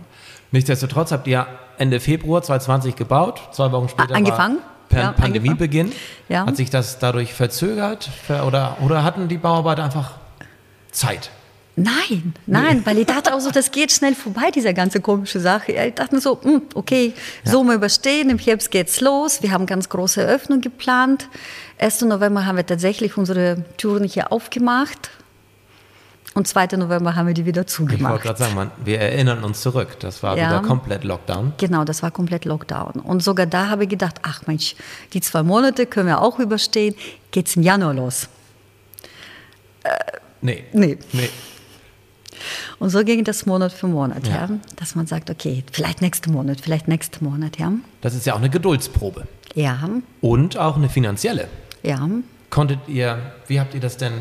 Nichtsdestotrotz 0.51 1.13
habt 1.13 1.27
ihr 1.27 1.47
Ende 1.79 2.01
Februar 2.01 2.43
2020 2.43 2.97
gebaut, 2.97 3.41
zwei 3.53 3.71
Wochen 3.73 3.89
später 3.89 4.15
angefangen. 4.15 4.59
Per 4.89 5.03
ja, 5.03 5.13
Pandemiebeginn. 5.13 5.93
Ja. 6.29 6.47
Hat 6.47 6.57
sich 6.57 6.71
das 6.71 6.99
dadurch 6.99 7.35
verzögert 7.35 8.09
oder, 8.47 8.79
oder 8.81 9.05
hatten 9.05 9.29
die 9.29 9.37
Bauarbeiter 9.37 9.85
einfach 9.85 10.13
Zeit? 10.91 11.31
Nein, 11.77 12.35
nein, 12.47 12.85
weil 12.85 12.99
ich 12.99 13.07
dachte 13.07 13.33
auch 13.33 13.39
so, 13.39 13.53
das 13.53 13.71
geht 13.71 13.93
schnell 13.93 14.17
vorbei, 14.17 14.51
diese 14.53 14.75
ganze 14.75 15.01
komische 15.01 15.39
Sache. 15.39 15.71
Ich 15.71 15.95
dachte 15.95 16.21
so, 16.21 16.41
hm, 16.43 16.63
okay, 16.75 17.13
ja. 17.45 17.53
Sommer 17.53 17.75
überstehen, 17.75 18.31
im 18.31 18.39
Herbst 18.39 18.73
geht's 18.73 19.01
los. 19.01 19.43
Wir 19.43 19.53
haben 19.53 19.65
ganz 19.65 19.89
große 19.89 20.23
Eröffnung 20.23 20.61
geplant. 20.61 21.29
1. 21.79 22.03
November 22.03 22.47
haben 22.47 22.57
wir 22.57 22.67
tatsächlich 22.67 23.17
unsere 23.17 23.65
Türen 23.77 24.03
hier 24.03 24.33
aufgemacht. 24.33 25.11
Und 26.38 26.46
2. 26.46 26.77
November 26.77 27.16
haben 27.16 27.27
wir 27.27 27.35
die 27.35 27.46
wieder 27.46 27.66
zugemacht. 27.66 28.01
Ich 28.01 28.09
wollte 28.09 28.22
gerade 28.22 28.38
sagen, 28.38 28.55
man, 28.55 28.70
wir 28.85 29.01
erinnern 29.01 29.42
uns 29.42 29.61
zurück. 29.61 29.98
Das 29.98 30.22
war 30.22 30.38
ja. 30.38 30.46
wieder 30.46 30.62
komplett 30.62 31.03
Lockdown. 31.03 31.55
Genau, 31.57 31.83
das 31.83 32.01
war 32.05 32.12
komplett 32.12 32.44
Lockdown. 32.44 33.01
Und 33.03 33.24
sogar 33.24 33.46
da 33.46 33.70
habe 33.70 33.83
ich 33.83 33.88
gedacht, 33.88 34.20
ach 34.22 34.46
Mensch, 34.46 34.77
die 35.14 35.20
zwei 35.20 35.42
Monate 35.42 35.85
können 35.85 36.07
wir 36.07 36.22
auch 36.22 36.38
überstehen. 36.38 36.94
Geht 37.33 37.48
es 37.48 37.57
im 37.57 37.64
Januar 37.64 37.92
los? 37.92 38.29
Äh, 39.83 39.90
nee. 40.40 40.62
Nee. 40.72 40.98
nee. 41.11 41.29
Und 42.79 42.90
so 42.90 43.03
ging 43.03 43.24
das 43.24 43.44
Monat 43.44 43.72
für 43.72 43.88
Monat, 43.88 44.29
Ja. 44.29 44.46
ja. 44.46 44.48
Dass 44.77 44.94
man 44.94 45.09
sagt, 45.09 45.31
okay, 45.31 45.64
vielleicht 45.72 46.03
nächsten 46.03 46.31
Monat, 46.31 46.61
vielleicht 46.61 46.87
nächsten 46.87 47.24
Monat, 47.24 47.59
ja. 47.59 47.72
Das 48.01 48.14
ist 48.14 48.27
ja 48.27 48.35
auch 48.35 48.38
eine 48.38 48.48
Geduldsprobe. 48.48 49.27
Ja, 49.57 49.88
Und 50.20 50.57
auch 50.57 50.77
eine 50.77 50.88
finanzielle. 50.88 51.48
ja. 51.83 52.09
Konntet 52.48 52.79
ihr, 52.87 53.33
wie 53.48 53.59
habt 53.59 53.74
ihr 53.74 53.81
das 53.81 53.96
denn, 53.96 54.12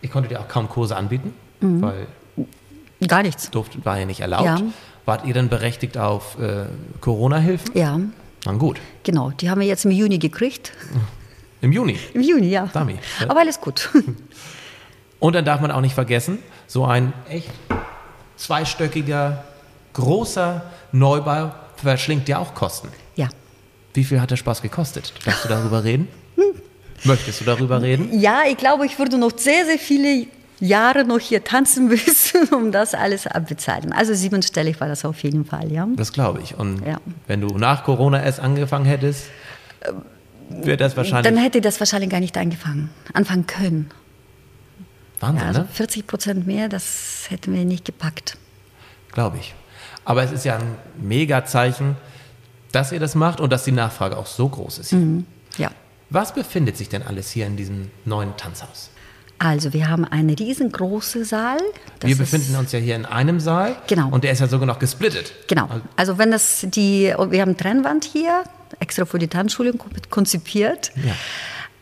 ihr 0.00 0.08
konntet 0.08 0.30
ja 0.30 0.38
auch 0.40 0.48
kaum 0.48 0.68
Kurse 0.68 0.96
anbieten, 0.96 1.34
weil 1.60 2.06
Gar 3.06 3.22
nichts. 3.22 3.50
durfte, 3.50 3.84
war 3.84 3.98
ja 3.98 4.06
nicht 4.06 4.20
erlaubt. 4.20 4.44
Ja. 4.44 4.60
Wart 5.04 5.24
ihr 5.24 5.34
denn 5.34 5.48
berechtigt 5.48 5.98
auf 5.98 6.38
äh, 6.40 6.64
Corona-Hilfen? 7.00 7.70
Ja, 7.74 8.00
Na 8.44 8.52
gut, 8.52 8.78
genau. 9.04 9.30
Die 9.30 9.48
haben 9.50 9.60
wir 9.60 9.66
jetzt 9.66 9.84
im 9.84 9.90
Juni 9.90 10.18
gekriegt. 10.18 10.72
im 11.60 11.72
Juni. 11.72 11.98
Im 12.14 12.22
Juni, 12.22 12.48
ja. 12.48 12.68
Ja. 12.74 12.86
Aber 13.28 13.40
alles 13.40 13.60
gut. 13.60 13.90
Und 15.18 15.34
dann 15.34 15.44
darf 15.44 15.60
man 15.60 15.70
auch 15.70 15.80
nicht 15.80 15.94
vergessen, 15.94 16.38
so 16.66 16.84
ein 16.84 17.12
echt 17.28 17.50
zweistöckiger, 18.36 19.44
großer 19.94 20.62
Neubau 20.92 21.52
verschlingt 21.76 22.28
ja 22.28 22.38
auch 22.38 22.54
Kosten. 22.54 22.88
ja. 23.16 23.28
Wie 23.94 24.04
viel 24.04 24.20
hat 24.20 24.30
der 24.30 24.36
Spaß 24.36 24.60
gekostet? 24.60 25.14
Darfst 25.24 25.46
du 25.46 25.48
darüber 25.48 25.82
reden? 25.82 26.06
Möchtest 27.04 27.40
du 27.40 27.46
darüber 27.46 27.80
reden? 27.80 28.20
Ja, 28.20 28.40
ich 28.46 28.58
glaube, 28.58 28.84
ich 28.84 28.98
würde 28.98 29.16
noch 29.16 29.38
sehr, 29.38 29.64
sehr 29.64 29.78
viele 29.78 30.26
Jahre 30.60 31.04
noch 31.04 31.18
hier 31.20 31.44
tanzen 31.44 31.88
müssen, 31.88 32.48
um 32.54 32.72
das 32.72 32.94
alles 32.94 33.26
abbezahlen. 33.26 33.92
Also 33.92 34.14
siebenstellig 34.14 34.80
war 34.80 34.88
das 34.88 35.04
auf 35.04 35.22
jeden 35.22 35.44
Fall, 35.44 35.70
ja. 35.72 35.86
Das 35.96 36.12
glaube 36.12 36.40
ich. 36.42 36.54
Und 36.56 36.84
Ja. 36.86 36.98
wenn 37.26 37.40
du 37.40 37.48
nach 37.58 37.84
Corona 37.84 38.22
erst 38.22 38.40
angefangen 38.40 38.86
hättest, 38.86 39.24
wäre 40.48 40.76
das 40.76 40.96
wahrscheinlich 40.96 41.32
Dann 41.32 41.42
hätte 41.42 41.60
das 41.60 41.78
wahrscheinlich 41.80 42.10
gar 42.10 42.20
nicht 42.20 42.36
angefangen, 42.38 42.90
anfangen 43.12 43.46
können. 43.46 43.90
Wahnsinn, 45.20 45.40
Ja, 45.42 45.46
also 45.48 45.60
ne? 45.62 45.68
40 45.72 46.06
Prozent 46.06 46.46
mehr, 46.46 46.68
das 46.68 47.26
hätten 47.28 47.52
wir 47.54 47.64
nicht 47.64 47.84
gepackt. 47.84 48.36
Glaube 49.12 49.38
ich. 49.38 49.54
Aber 50.04 50.22
es 50.22 50.30
ist 50.30 50.44
ja 50.44 50.56
ein 50.56 50.76
Mega-Zeichen, 51.00 51.96
dass 52.72 52.92
ihr 52.92 53.00
das 53.00 53.14
macht 53.14 53.40
und 53.40 53.50
dass 53.52 53.64
die 53.64 53.72
Nachfrage 53.72 54.16
auch 54.16 54.26
so 54.26 54.48
groß 54.48 54.78
ist. 54.78 54.92
Mhm. 54.92 55.26
Ja. 55.56 55.70
Was 56.10 56.34
befindet 56.34 56.76
sich 56.76 56.88
denn 56.88 57.02
alles 57.02 57.30
hier 57.30 57.46
in 57.46 57.56
diesem 57.56 57.90
neuen 58.04 58.36
Tanzhaus? 58.36 58.90
Also, 59.38 59.72
wir 59.72 59.88
haben 59.88 60.04
einen 60.04 60.30
riesengroßen 60.30 61.24
Saal. 61.24 61.58
Das 62.00 62.08
Wir 62.08 62.16
befinden 62.16 62.56
uns 62.56 62.72
ja 62.72 62.78
hier 62.78 62.96
in 62.96 63.04
einem 63.04 63.38
Saal. 63.38 63.76
Genau. 63.86 64.08
Und 64.08 64.24
der 64.24 64.32
ist 64.32 64.40
ja 64.40 64.48
sogar 64.48 64.66
noch 64.66 64.78
gesplittet. 64.78 65.32
Genau. 65.46 65.68
Also 65.96 66.18
wenn 66.18 66.30
das 66.30 66.66
die, 66.68 67.12
wir 67.28 67.40
haben 67.40 67.56
Trennwand 67.56 68.04
hier, 68.04 68.44
extra 68.80 69.04
für 69.04 69.18
die 69.18 69.28
Tanzschule 69.28 69.74
konzipiert. 70.10 70.92
Ja. 70.96 71.12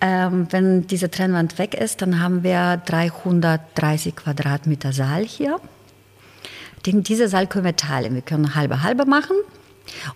Ähm, 0.00 0.48
wenn 0.50 0.86
diese 0.86 1.10
Trennwand 1.10 1.58
weg 1.58 1.74
ist, 1.74 2.02
dann 2.02 2.20
haben 2.20 2.42
wir 2.42 2.82
330 2.84 4.16
Quadratmeter 4.16 4.92
Saal 4.92 5.24
hier. 5.24 5.60
Den, 6.84 7.02
dieser 7.02 7.28
Saal 7.28 7.46
können 7.46 7.64
wir 7.64 7.76
teilen. 7.76 8.14
Wir 8.14 8.22
können 8.22 8.54
halbe 8.54 8.82
halbe 8.82 9.06
machen 9.06 9.36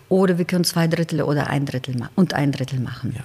oder 0.09 0.37
wir 0.37 0.45
können 0.45 0.63
zwei 0.63 0.87
Drittel 0.87 1.21
oder 1.21 1.47
ein 1.47 1.65
Drittel 1.65 1.95
und 2.15 2.33
ein 2.33 2.51
Drittel 2.51 2.79
machen. 2.79 3.15
Ja. 3.17 3.23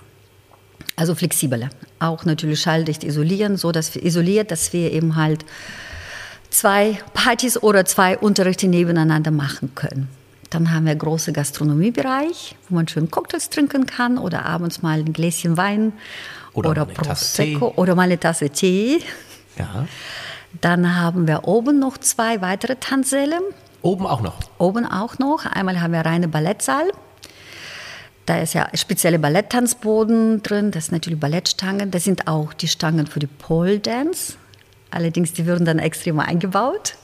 Also 0.97 1.15
flexibler. 1.15 1.71
Auch 1.99 2.25
natürlich 2.25 2.61
schalldicht 2.61 3.05
isolieren, 3.05 3.57
so 3.57 3.73
dass 3.73 3.95
wir 3.95 4.05
isoliert, 4.05 4.51
dass 4.51 4.73
wir 4.73 4.93
eben 4.93 5.17
halt 5.17 5.45
zwei 6.51 6.99
Partys 7.15 7.61
oder 7.61 7.85
zwei 7.85 8.17
Unterrichte 8.17 8.69
nebeneinander 8.69 9.31
machen 9.31 9.75
können. 9.75 10.09
Dann 10.51 10.73
haben 10.73 10.85
wir 10.85 10.93
einen 10.93 11.01
großen 11.01 11.35
Gastronomiebereich, 11.35 12.55
wo 12.69 12.77
man 12.77 12.87
schön 12.87 13.11
Cocktails 13.11 13.51
trinken 13.51 13.87
kann 13.87 14.19
oder 14.19 14.47
abends 14.47 14.83
mal 14.83 15.01
ein 15.01 15.13
Gläschen 15.13 15.57
Wein 15.57 15.93
Oder 16.53 16.71
oder, 16.71 16.85
Prosecco 16.85 17.73
oder 17.75 17.97
mal 17.97 18.03
eine 18.03 18.21
Tasse 18.21 18.51
Tee. 18.51 19.01
Ja. 19.59 19.87
Dann 20.61 20.97
haben 20.97 21.27
wir 21.27 21.49
oben 21.49 21.81
noch 21.81 21.99
zwei 21.99 22.41
weitere 22.41 22.77
Tanzsäle. 22.77 23.41
Oben 23.83 24.07
auch 24.07 24.23
noch. 24.23 24.39
Oben 24.59 24.87
auch 24.87 25.19
noch. 25.19 25.45
Einmal 25.45 25.81
haben 25.81 25.93
wir 25.93 26.01
reine 26.01 26.29
Ballettsaal. 26.29 26.93
Da 28.27 28.39
ist 28.39 28.55
ja 28.55 28.69
spezielle 28.75 29.19
Balletttanzboden 29.19 30.43
drin. 30.43 30.71
Das 30.71 30.87
sind 30.87 30.93
natürlich 30.95 31.21
Ballettstangen. 31.21 31.91
Das 31.91 32.05
sind 32.05 32.27
auch 32.27 32.53
die 32.55 32.69
Stangen 32.69 33.07
für 33.07 33.19
die 33.21 33.27
Pole 33.27 33.79
Dance. 33.81 34.35
Allerdings, 34.91 35.33
die 35.33 35.45
würden 35.47 35.65
dann 35.67 35.79
extrem 35.79 36.19
eingebaut. 36.21 36.95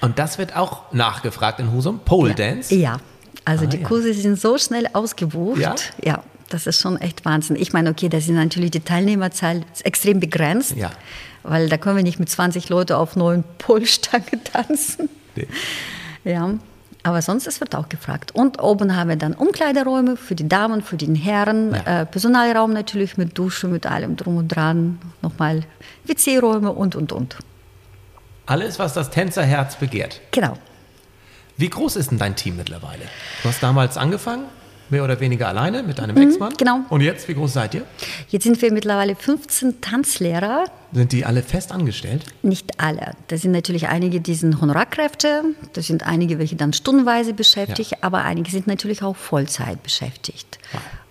Und 0.00 0.18
das 0.18 0.38
wird 0.38 0.56
auch 0.56 0.92
nachgefragt 0.92 1.60
in 1.60 1.72
Husum. 1.72 1.98
Pole 2.00 2.34
Dance. 2.34 2.74
Ja, 2.74 2.98
also 3.44 3.64
Ah, 3.64 3.68
die 3.68 3.78
ja. 3.78 3.86
Kurse 3.88 4.14
sind 4.14 4.40
so 4.40 4.56
schnell 4.58 4.86
ausgebucht. 4.92 5.60
Ja? 5.60 5.74
ja, 6.02 6.22
das 6.48 6.66
ist 6.66 6.80
schon 6.80 6.98
echt 7.00 7.24
Wahnsinn. 7.24 7.56
Ich 7.56 7.72
meine, 7.72 7.90
okay, 7.90 8.08
da 8.08 8.20
sind 8.20 8.36
natürlich 8.36 8.70
die 8.70 8.80
Teilnehmerzahl 8.80 9.62
extrem 9.82 10.20
begrenzt. 10.20 10.76
Ja. 10.76 10.90
Weil 11.42 11.68
da 11.68 11.76
können 11.76 11.96
wir 11.96 12.02
nicht 12.02 12.18
mit 12.20 12.30
20 12.30 12.70
Leuten 12.70 12.94
auf 12.94 13.16
neuen 13.16 13.44
Polstangen 13.58 14.42
tanzen. 14.52 15.10
Nee. 15.36 15.46
Ja, 16.24 16.54
aber 17.04 17.22
sonst 17.22 17.46
es 17.46 17.60
wird 17.60 17.74
auch 17.76 17.88
gefragt. 17.88 18.32
Und 18.34 18.60
oben 18.60 18.96
haben 18.96 19.10
wir 19.10 19.16
dann 19.16 19.34
Umkleideräume 19.34 20.16
für 20.16 20.34
die 20.34 20.48
Damen, 20.48 20.82
für 20.82 20.96
die 20.96 21.14
Herren, 21.14 21.74
Ja. 21.74 22.00
äh, 22.02 22.06
Personalraum 22.06 22.72
natürlich 22.72 23.16
mit 23.16 23.38
Dusche, 23.38 23.68
mit 23.68 23.86
allem 23.86 24.16
drum 24.16 24.38
und 24.38 24.48
dran, 24.48 24.98
nochmal 25.22 25.62
WC-Räume 26.04 26.72
und, 26.72 26.96
und, 26.96 27.12
und. 27.12 27.36
Alles, 28.46 28.78
was 28.78 28.92
das 28.94 29.10
Tänzerherz 29.10 29.76
begehrt. 29.76 30.20
Genau. 30.32 30.54
Wie 31.56 31.68
groß 31.70 31.96
ist 31.96 32.10
denn 32.10 32.18
dein 32.18 32.34
Team 32.36 32.56
mittlerweile? 32.56 33.02
Du 33.42 33.48
hast 33.48 33.62
damals 33.62 33.96
angefangen, 33.96 34.44
mehr 34.90 35.02
oder 35.04 35.18
weniger 35.20 35.48
alleine 35.48 35.82
mit 35.82 35.98
deinem 35.98 36.16
Ex-Mann. 36.16 36.54
genau. 36.56 36.80
Und 36.90 37.00
jetzt, 37.00 37.26
wie 37.28 37.34
groß 37.34 37.52
seid 37.54 37.74
ihr? 37.74 37.82
Jetzt 38.28 38.44
sind 38.44 38.60
wir 38.62 38.72
mittlerweile 38.72 39.16
15 39.16 39.80
Tanzlehrer, 39.80 40.64
Sind 40.92 41.12
die 41.12 41.24
alle 41.24 41.42
fest 41.42 41.72
angestellt? 41.72 42.24
nicht 42.42 42.80
alle. 42.80 43.12
Da 43.28 43.36
sind 43.38 43.52
natürlich 43.52 43.88
einige, 43.88 44.20
die 44.20 44.34
sind 44.34 44.60
Honorarkräfte, 44.60 45.42
da 45.72 45.82
sind 45.82 46.04
einige, 46.06 46.38
welche 46.38 46.56
dann 46.56 46.72
stundenweise 46.72 47.32
beschäftigt, 47.34 47.92
Ja. 47.92 47.98
aber 48.02 48.22
einige 48.24 48.50
sind 48.50 48.66
natürlich 48.66 49.02
auch 49.02 49.16
Vollzeit 49.16 49.82
beschäftigt. 49.82 50.58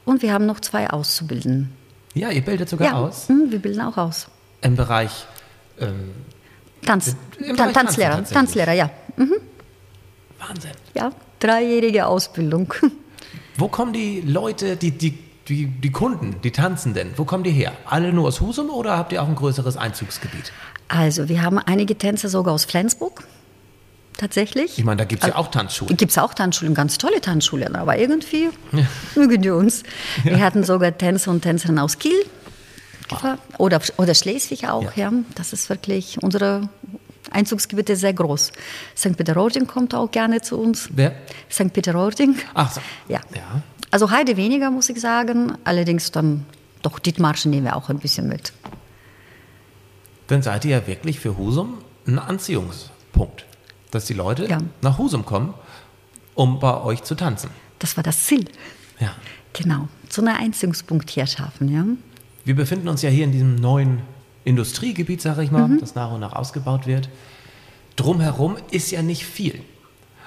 Und 0.05 0.21
wir 0.21 0.33
haben 0.33 0.45
noch 0.45 0.59
zwei 0.59 0.89
Auszubildenden. 0.89 1.71
Ja, 2.13 2.29
ihr 2.29 2.41
bildet 2.41 2.69
sogar 2.69 2.87
ja, 2.89 2.93
aus. 2.93 3.27
mhm, 3.29 3.51
wir 3.51 3.59
bilden 3.59 3.81
auch 3.81 3.97
aus. 3.97 4.27
Im 4.61 4.75
Bereich 4.75 5.25
ähm, 5.79 6.11
Tanz, 6.85 7.15
Im 7.39 7.47
Tan 7.47 7.55
Bereich 7.55 7.73
Tanzlehrer. 7.73 8.23
Tanzlehrer, 8.23 8.73
ja. 8.73 8.89
Wahnsinn. 10.37 10.71
Ja, 10.93 11.11
dreijährige 11.39 12.05
Ausbildung. 12.05 12.73
Wo 13.57 13.67
kommen 13.67 13.93
die 13.93 14.21
Leute, 14.21 14.75
die, 14.75 14.91
die, 14.91 15.17
die, 15.47 15.67
die 15.67 15.91
Kunden, 15.91 16.35
die 16.43 16.51
Tanzenden, 16.51 17.11
wo 17.17 17.25
kommen 17.25 17.43
die 17.43 17.51
her? 17.51 17.73
Alle 17.85 18.13
nur 18.13 18.27
aus 18.27 18.41
Husum 18.41 18.69
oder 18.69 18.97
habt 18.97 19.11
ihr 19.13 19.21
auch 19.21 19.27
ein 19.27 19.35
größeres 19.35 19.77
Einzugsgebiet? 19.77 20.51
Also, 20.87 21.29
wir 21.29 21.41
haben 21.41 21.59
einige 21.59 21.97
Tänzer 21.97 22.29
sogar 22.29 22.53
aus 22.53 22.65
Flensburg, 22.65 23.23
tatsächlich. 24.17 24.77
Ich 24.77 24.83
meine, 24.85 24.97
da 24.97 25.05
gibt 25.05 25.23
es 25.23 25.29
ja 25.29 25.35
auch 25.35 25.49
Tanzschulen. 25.49 25.95
Gibt 25.97 26.11
es 26.11 26.17
auch 26.17 26.33
Tanzschulen, 26.33 26.73
ganz 26.73 26.97
tolle 26.97 27.21
Tanzschulen, 27.21 27.75
aber 27.75 27.97
irgendwie 27.97 28.49
mögen 29.15 29.41
die 29.41 29.49
uns. 29.49 29.83
Wir 30.23 30.39
hatten 30.39 30.63
sogar 30.63 30.97
Tänzer 30.97 31.31
und 31.31 31.41
Tänzerinnen 31.41 31.79
aus 31.79 31.99
Kiel 31.99 32.25
gefragt. 33.09 33.41
oder, 33.57 33.81
oder 33.97 34.13
Schleswig 34.13 34.67
auch, 34.67 34.95
ja. 34.95 35.11
Das 35.35 35.53
ist 35.53 35.69
wirklich, 35.69 36.17
unsere 36.21 36.69
Einzugsgebiete 37.31 37.95
sehr 37.95 38.13
groß. 38.13 38.51
St. 38.97 39.17
Peter-Ording 39.17 39.65
kommt 39.67 39.95
auch 39.95 40.11
gerne 40.11 40.41
zu 40.41 40.59
uns. 40.59 40.89
Wer? 40.93 41.15
St. 41.49 41.71
Peter-Ording. 41.73 42.35
Ach 42.53 42.71
so. 42.71 42.81
Ja. 43.07 43.21
Ja. 43.33 43.61
Also 43.91 44.11
Heide 44.11 44.37
weniger, 44.37 44.71
muss 44.71 44.89
ich 44.89 44.99
sagen. 44.99 45.53
Allerdings 45.63 46.11
dann 46.11 46.45
doch 46.81 46.99
Dithmarschen 46.99 47.51
nehmen 47.51 47.65
wir 47.65 47.75
auch 47.75 47.89
ein 47.89 47.99
bisschen 47.99 48.27
mit. 48.27 48.51
Dann 50.27 50.41
seid 50.41 50.65
ihr 50.65 50.71
ja 50.71 50.87
wirklich 50.87 51.19
für 51.19 51.37
Husum 51.37 51.77
ein 52.07 52.19
Anziehungspunkt. 52.19 53.45
Dass 53.91 54.05
die 54.05 54.13
Leute 54.13 54.47
Ja. 54.47 54.57
nach 54.81 54.97
Husum 54.97 55.25
kommen, 55.25 55.53
um 56.33 56.59
bei 56.59 56.81
euch 56.81 57.03
zu 57.03 57.15
tanzen. 57.15 57.49
Das 57.79 57.95
war 57.97 58.03
das 58.03 58.23
Ziel. 58.25 58.45
Ja. 58.99 59.13
Genau. 59.53 59.87
So 60.09 60.21
einen 60.23 60.35
Einzugspunkt 60.35 61.09
hier 61.11 61.27
schaffen, 61.27 61.69
ja. 61.71 61.85
Wir 62.45 62.55
befinden 62.55 62.87
uns 62.89 63.01
ja 63.03 63.09
hier 63.09 63.23
in 63.23 63.31
diesem 63.31 63.55
neuen 63.55 64.01
Industriegebiet, 64.45 65.21
sage 65.21 65.43
ich 65.43 65.51
mal, 65.51 65.67
Mhm. 65.67 65.79
das 65.79 65.95
nach 65.95 66.11
und 66.11 66.19
nach 66.21 66.33
ausgebaut 66.33 66.85
wird. 66.87 67.09
Drumherum 67.95 68.57
ist 68.71 68.91
ja 68.91 69.01
nicht 69.01 69.25
viel. 69.25 69.61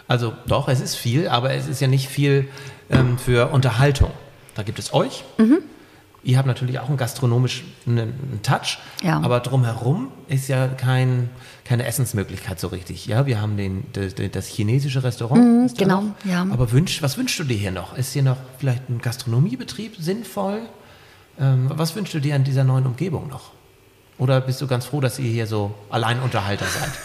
Also 0.08 0.32
doch, 0.46 0.68
es 0.68 0.80
ist 0.80 0.94
viel, 0.94 1.28
aber 1.28 1.52
es 1.52 1.66
ist 1.66 1.80
ja 1.80 1.88
nicht 1.88 2.08
viel 2.08 2.48
ähm, 2.90 3.18
für 3.18 3.48
Unterhaltung. 3.50 4.10
Da 4.54 4.62
gibt 4.62 4.78
es 4.78 4.94
euch. 4.94 5.24
Mhm. 5.38 5.58
Ihr 6.22 6.38
habt 6.38 6.46
natürlich 6.48 6.78
auch 6.80 6.88
einen 6.88 6.96
gastronomischen 6.96 7.66
einen 7.86 8.40
Touch, 8.42 8.78
Ja. 9.02 9.20
aber 9.20 9.38
drumherum 9.40 10.08
ist 10.28 10.48
ja 10.48 10.66
kein, 10.66 11.30
keine 11.64 11.86
Essensmöglichkeit 11.86 12.58
so 12.58 12.66
richtig. 12.68 13.06
Ja, 13.06 13.26
wir 13.26 13.40
haben 13.40 13.56
den, 13.56 13.84
das, 13.92 14.14
das 14.32 14.46
chinesische 14.48 15.04
Restaurant. 15.04 15.70
da 15.70 15.84
genau, 15.84 16.00
noch. 16.02 16.14
ja. 16.24 16.44
Aber 16.50 16.72
wünsch, 16.72 17.00
was 17.02 17.16
wünschst 17.16 17.38
du 17.38 17.44
dir 17.44 17.56
hier 17.56 17.70
noch? 17.70 17.96
Ist 17.96 18.12
hier 18.12 18.22
noch 18.24 18.38
vielleicht 18.58 18.88
ein 18.88 19.00
Gastronomiebetrieb 19.00 19.96
sinnvoll? 19.98 20.62
Ähm, 21.38 21.70
was 21.74 21.94
wünschst 21.94 22.14
du 22.14 22.20
dir 22.20 22.34
an 22.34 22.42
dieser 22.44 22.64
neuen 22.64 22.86
Umgebung 22.86 23.28
noch? 23.28 23.52
Oder 24.18 24.40
bist 24.40 24.60
du 24.60 24.66
ganz 24.66 24.86
froh, 24.86 25.00
dass 25.00 25.18
ihr 25.18 25.30
hier 25.30 25.46
so 25.46 25.74
Alleinunterhalter 25.90 26.64
seid? 26.66 26.90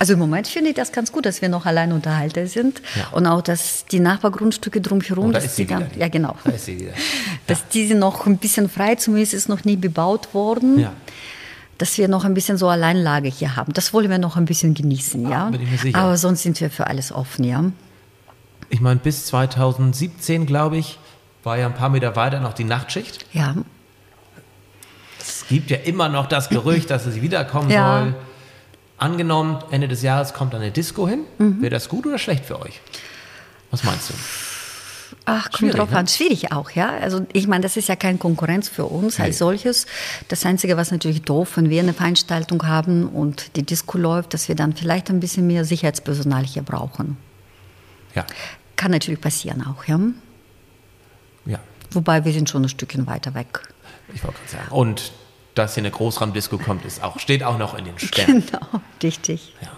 Also 0.00 0.14
im 0.14 0.18
Moment 0.18 0.48
finde 0.48 0.70
ich 0.70 0.74
das 0.76 0.90
ganz 0.90 1.12
gut, 1.12 1.26
dass 1.26 1.40
wir 1.42 1.48
noch 1.48 1.64
Alleinunterhalter 1.64 2.48
sind 2.48 2.82
Ja. 2.96 3.06
und 3.12 3.24
auch, 3.28 3.40
dass 3.40 3.84
die 3.86 4.00
Nachbargrundstücke 4.00 4.80
drumherum, 4.80 5.26
Oh, 5.26 5.28
da 5.28 5.34
dass 5.34 5.44
ist 5.44 5.56
sie 5.56 5.64
die 5.64 5.72
dann, 5.72 5.86
ja 5.96 6.08
genau, 6.08 6.34
Da 6.42 6.50
wieder. 6.66 6.90
dass 7.46 7.68
diese 7.68 7.94
noch 7.94 8.26
ein 8.26 8.38
bisschen 8.38 8.68
frei, 8.68 8.96
zumindest 8.96 9.32
ist 9.32 9.48
noch 9.48 9.64
nie 9.64 9.76
bebaut 9.76 10.34
worden. 10.34 10.76
Ja. 10.80 10.92
dass 11.78 11.96
wir 11.98 12.08
noch 12.08 12.24
ein 12.24 12.34
bisschen 12.34 12.58
so 12.58 12.68
Alleinlage 12.68 13.28
hier 13.28 13.54
haben. 13.54 13.72
Das 13.72 13.92
wollen 13.94 14.10
wir 14.10 14.18
noch 14.18 14.36
ein 14.36 14.44
bisschen 14.44 14.74
genießen, 14.74 15.30
ja. 15.30 15.50
mir 15.50 15.78
sicher. 15.78 15.96
Aber 15.98 16.16
sonst 16.16 16.42
sind 16.42 16.60
wir 16.60 16.68
für 16.68 16.88
alles 16.88 17.12
offen, 17.12 17.44
ja. 17.44 17.64
Ich 18.70 18.80
meine, 18.80 18.98
bis 18.98 19.26
2017, 19.26 20.46
glaube 20.46 20.78
ich, 20.78 20.98
war 21.44 21.56
ja 21.58 21.66
ein 21.66 21.74
paar 21.74 21.88
Meter 21.90 22.16
weiter 22.16 22.40
noch 22.40 22.54
die 22.54 22.64
Nachtschicht. 22.64 23.24
Ja, 23.32 23.54
gibt 25.50 25.70
ja 25.70 25.76
immer 25.76 26.08
noch 26.08 26.26
das 26.26 26.48
Gerücht, 26.48 26.90
dass 26.90 27.04
es 27.06 27.20
wiederkommen 27.20 27.68
Ja. 27.70 28.00
soll. 28.00 28.14
Angenommen, 28.96 29.58
Ende 29.70 29.88
des 29.88 30.02
Jahres 30.02 30.32
kommt 30.34 30.54
eine 30.54 30.70
Disco 30.70 31.06
hin. 31.08 31.20
Mhm. 31.38 31.60
Wäre 31.62 31.70
das 31.70 31.88
gut 31.88 32.06
oder 32.06 32.18
schlecht 32.18 32.44
für 32.46 32.60
euch? 32.60 32.80
Was 33.70 33.84
meinst 33.84 34.10
du? 34.10 34.14
Ach, 35.24 35.50
kommt 35.50 35.76
drauf 35.76 35.90
ne? 35.90 35.98
an. 35.98 36.06
Schwierig 36.08 36.52
auch, 36.52 36.70
ja. 36.70 36.90
Also 36.90 37.26
ich 37.32 37.46
meine, 37.46 37.62
das 37.62 37.76
ist 37.76 37.88
ja 37.88 37.96
keine 37.96 38.18
Konkurrenz 38.18 38.68
für 38.68 38.84
uns 38.86 39.18
Nee. 39.18 39.24
als 39.26 39.38
solches. 39.38 39.86
Das 40.28 40.44
Einzige, 40.46 40.76
was 40.76 40.90
natürlich 40.90 41.22
doof, 41.22 41.56
wenn 41.56 41.70
wir 41.70 41.80
eine 41.82 41.92
Veranstaltung 41.94 42.66
haben 42.66 43.08
und 43.08 43.56
die 43.56 43.62
Disco 43.62 43.98
läuft, 43.98 44.34
dass 44.34 44.48
wir 44.48 44.54
dann 44.54 44.74
vielleicht 44.74 45.10
ein 45.10 45.20
bisschen 45.20 45.46
mehr 45.46 45.64
Sicherheitspersonal 45.64 46.44
hier 46.44 46.62
brauchen. 46.62 47.16
Ja, 48.14 48.26
Kann 48.76 48.90
natürlich 48.92 49.20
passieren 49.20 49.64
auch, 49.66 49.84
ja. 49.84 50.00
ja. 51.46 51.58
Wobei 51.92 52.24
wir 52.24 52.32
sind 52.32 52.48
schon 52.50 52.64
ein 52.64 52.68
Stückchen 52.68 53.06
weiter 53.06 53.34
weg. 53.34 53.62
Ich 54.14 54.22
wollte 54.24 54.38
gerade 54.38 54.64
sagen. 54.64 54.74
Und 54.74 55.12
dass 55.54 55.74
hier 55.74 55.82
eine 55.82 55.90
Großraumdisco 55.90 56.58
kommt, 56.58 56.84
ist 56.84 57.02
auch, 57.02 57.18
steht 57.18 57.42
auch 57.42 57.58
noch 57.58 57.76
in 57.76 57.84
den 57.84 57.98
Sternen. 57.98 58.44
Genau, 58.50 58.80
richtig. 59.02 59.54
Ja. 59.62 59.68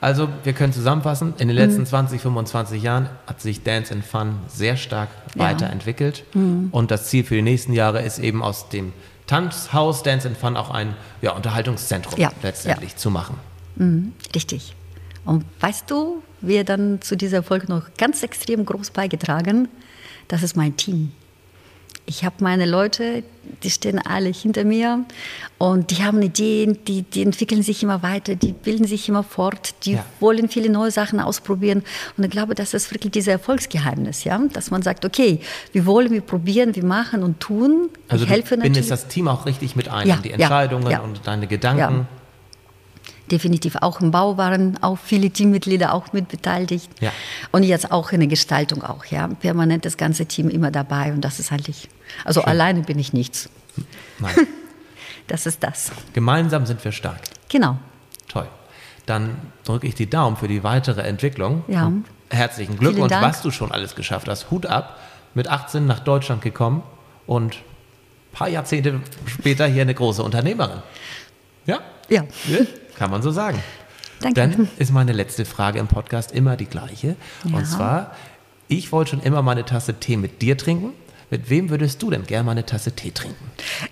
Also, 0.00 0.28
wir 0.42 0.52
können 0.52 0.72
zusammenfassen, 0.72 1.34
in 1.38 1.46
den 1.48 1.56
Mhm. 1.56 1.62
letzten 1.62 1.86
20, 1.86 2.20
25 2.20 2.82
Jahren 2.82 3.08
hat 3.26 3.40
sich 3.40 3.62
Dance 3.62 3.94
and 3.94 4.04
Fun 4.04 4.34
sehr 4.48 4.76
stark 4.76 5.08
Ja. 5.36 5.44
weiterentwickelt. 5.44 6.24
Mhm. 6.34 6.68
Und 6.72 6.90
das 6.90 7.06
Ziel 7.06 7.22
für 7.24 7.36
die 7.36 7.42
nächsten 7.42 7.72
Jahre 7.72 8.02
ist 8.02 8.18
eben 8.18 8.42
aus 8.42 8.68
dem 8.68 8.92
Tanzhaus 9.28 10.02
Dance 10.02 10.26
and 10.28 10.36
Fun 10.36 10.56
auch 10.56 10.70
ein 10.70 10.94
ja, 11.22 11.30
Unterhaltungszentrum 11.32 12.18
Ja, 12.18 12.30
letztendlich 12.42 12.96
zu 12.96 13.10
machen. 13.10 13.36
Mhm, 13.76 14.12
richtig. 14.34 14.74
Und 15.24 15.44
weißt 15.60 15.88
du, 15.88 16.20
wer 16.40 16.64
dann 16.64 17.00
zu 17.00 17.16
dieser 17.16 17.38
Erfolg 17.38 17.68
noch 17.68 17.84
ganz 17.96 18.24
extrem 18.24 18.64
groß 18.66 18.90
beigetragen? 18.90 19.68
Das 20.26 20.42
ist 20.42 20.56
mein 20.56 20.76
Team. 20.76 21.12
Ich 22.04 22.24
habe 22.24 22.36
meine 22.40 22.66
Leute, 22.66 23.22
die 23.62 23.70
stehen 23.70 23.98
alle 24.00 24.28
hinter 24.28 24.64
mir 24.64 25.04
und 25.58 25.90
die 25.90 26.02
haben 26.04 26.20
Ideen, 26.20 26.78
die, 26.86 27.02
die 27.02 27.22
entwickeln 27.22 27.62
sich 27.62 27.82
immer 27.82 28.02
weiter, 28.02 28.34
die 28.34 28.52
bilden 28.52 28.86
sich 28.86 29.08
immer 29.08 29.22
fort, 29.22 29.74
die 29.84 29.92
Ja. 29.92 30.04
wollen 30.20 30.48
viele 30.48 30.68
neue 30.68 30.90
Sachen 30.90 31.20
ausprobieren. 31.20 31.84
Und 32.16 32.24
ich 32.24 32.30
glaube, 32.30 32.54
das 32.56 32.74
ist 32.74 32.90
wirklich 32.92 33.12
dieses 33.12 33.28
Erfolgsgeheimnis, 33.28 34.24
ja? 34.24 34.40
dass 34.52 34.70
man 34.70 34.82
sagt, 34.82 35.04
okay, 35.04 35.40
wir 35.72 35.86
wollen, 35.86 36.10
wir 36.10 36.22
probieren, 36.22 36.74
wir 36.74 36.84
machen 36.84 37.22
und 37.22 37.38
tun. 37.40 37.88
Also, 38.08 38.24
ich 38.24 38.28
du 38.28 38.34
helfe 38.34 38.56
bindest 38.56 38.68
natürlich. 38.74 38.88
das 38.88 39.06
Team 39.08 39.28
auch 39.28 39.46
richtig 39.46 39.76
mit 39.76 39.88
ein 39.88 40.08
Ja, 40.08 40.16
die 40.16 40.32
Entscheidungen 40.32 40.90
ja. 40.90 41.00
und 41.00 41.20
deine 41.24 41.46
Gedanken. 41.46 42.08
Definitiv 43.30 43.76
auch 43.76 44.00
im 44.00 44.10
Bau 44.10 44.36
waren 44.36 44.82
auch 44.82 44.98
viele 44.98 45.30
Teammitglieder 45.30 45.92
auch 45.94 46.12
mit 46.12 46.28
beteiligt. 46.28 46.90
Ja. 47.00 47.12
Und 47.50 47.62
jetzt 47.62 47.90
auch 47.92 48.12
in 48.12 48.20
der 48.20 48.28
Gestaltung 48.28 48.82
auch, 48.82 49.04
ja. 49.06 49.28
Permanent 49.28 49.84
das 49.84 49.96
ganze 49.96 50.26
Team 50.26 50.48
immer 50.48 50.70
dabei 50.70 51.12
und 51.12 51.22
das 51.22 51.38
ist 51.38 51.52
eigentlich, 51.52 51.88
also 52.24 52.42
alleine 52.42 52.82
bin 52.82 52.98
ich 52.98 53.12
nichts. 53.12 53.48
Nein, 54.18 54.34
Das 55.28 55.46
ist 55.46 55.62
das. 55.62 55.92
gemeinsam 56.12 56.66
sind 56.66 56.84
wir 56.84 56.92
stark. 56.92 57.20
Genau. 57.48 57.76
Toll. 58.28 58.48
Dann 59.06 59.36
drücke 59.64 59.86
ich 59.86 59.94
die 59.94 60.10
Daumen 60.10 60.36
für 60.36 60.48
die 60.48 60.62
weitere 60.62 61.02
Entwicklung. 61.02 61.64
Ja. 61.68 61.86
Und 61.86 62.04
herzlichen 62.28 62.76
Glückwunsch, 62.78 63.12
was 63.12 63.40
du 63.40 63.50
schon 63.50 63.70
alles 63.72 63.94
geschafft 63.94 64.28
hast. 64.28 64.50
Hut 64.50 64.66
ab, 64.66 64.98
mit 65.34 65.48
18 65.48 65.86
nach 65.86 66.00
Deutschland 66.00 66.42
gekommen 66.42 66.82
und 67.26 67.54
ein 67.54 68.32
paar 68.32 68.48
Jahrzehnte 68.48 69.00
später 69.26 69.66
hier 69.66 69.82
eine 69.82 69.94
große 69.94 70.22
Unternehmerin. 70.22 70.82
Ja? 71.66 71.80
Ja. 72.08 72.24
Ja, 72.46 72.58
Kann 72.98 73.10
man 73.10 73.22
so 73.22 73.30
sagen. 73.30 73.58
Danke. 74.20 74.40
Dann 74.40 74.68
ist 74.78 74.92
meine 74.92 75.12
letzte 75.12 75.44
Frage 75.44 75.78
im 75.78 75.88
Podcast 75.88 76.32
immer 76.32 76.56
die 76.56 76.66
gleiche. 76.66 77.16
Ja. 77.44 77.56
Und 77.56 77.66
zwar, 77.66 78.14
ich 78.68 78.92
wollte 78.92 79.12
schon 79.12 79.20
immer 79.22 79.42
mal 79.42 79.52
eine 79.52 79.64
Tasse 79.64 79.94
Tee 79.94 80.16
mit 80.16 80.42
dir 80.42 80.56
trinken. 80.56 80.90
Mit 81.30 81.48
wem 81.48 81.70
würdest 81.70 82.02
du 82.02 82.10
denn 82.10 82.24
gerne 82.24 82.44
mal 82.44 82.50
eine 82.52 82.66
Tasse 82.66 82.92
Tee 82.92 83.10
trinken? 83.10 83.42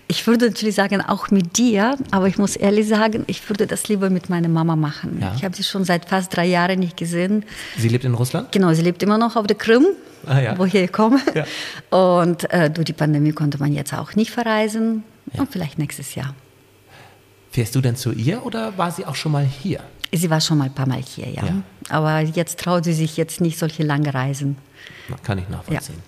Ich 0.09 0.27
würde 0.27 0.49
natürlich 0.49 0.75
sagen, 0.75 1.01
auch 1.01 1.31
mit 1.31 1.57
dir, 1.57 1.97
aber 2.11 2.29
ich 2.29 2.37
muss 2.37 2.55
ehrlich 2.55 2.87
sagen, 2.87 3.25
ich 3.29 3.49
würde 3.49 3.67
das 3.67 3.89
lieber 3.89 4.11
mit 4.11 4.29
meiner 4.29 4.49
Mama 4.49 4.77
machen. 4.77 5.19
Ja. 5.23 5.33
Ich 5.37 5.43
habe 5.45 5.57
sie 5.57 5.65
schon 5.65 5.85
seit 5.85 6.05
fast 6.07 6.37
drei 6.37 6.45
Jahren 6.45 6.79
nicht 6.81 6.99
gesehen. 6.99 7.45
Sie 7.79 7.89
lebt 7.89 8.05
in 8.05 8.13
Russland? 8.13 8.53
Genau, 8.53 8.75
sie 8.75 8.83
lebt 8.83 9.03
immer 9.03 9.17
noch 9.17 9.37
auf 9.37 9.47
der 9.47 9.57
Krim, 9.57 9.87
Ah, 10.27 10.39
ja. 10.39 10.59
woher 10.59 10.85
ich 10.85 10.93
komme. 10.93 11.19
Ja. 11.35 11.47
Und 12.19 12.49
äh, 12.53 12.71
durch 12.71 12.85
die 12.85 12.93
Pandemie 12.93 13.33
konnte 13.33 13.57
man 13.59 13.73
jetzt 13.73 13.95
auch 13.95 14.15
nicht 14.17 14.31
verreisen. 14.31 15.03
Und 15.33 15.51
vielleicht 15.51 15.79
nächstes 15.79 16.15
Jahr. 16.15 16.35
Fährst 17.51 17.75
du 17.75 17.81
denn 17.81 17.97
zu 17.97 18.13
ihr 18.13 18.45
oder 18.47 18.77
war 18.79 18.91
sie 18.93 19.05
auch 19.07 19.15
schon 19.15 19.33
mal 19.33 19.45
hier? 19.45 19.81
Sie 20.13 20.31
war 20.31 20.41
schon 20.41 20.59
mal 20.59 20.65
ein 20.65 20.75
paar 20.75 20.89
Mal 20.89 21.03
hier, 21.03 21.29
ja. 21.29 21.45
Ja. 21.45 21.63
Aber 21.89 22.21
jetzt 22.21 22.59
traut 22.61 22.85
sie 22.85 22.93
sich 22.93 23.17
jetzt 23.17 23.41
nicht 23.41 23.59
solche 23.59 23.83
lange 23.83 24.13
Reisen. 24.13 24.57
Na, 25.09 25.17
Kann 25.23 25.39
ich 25.39 25.49
nachvollziehen. 25.49 26.03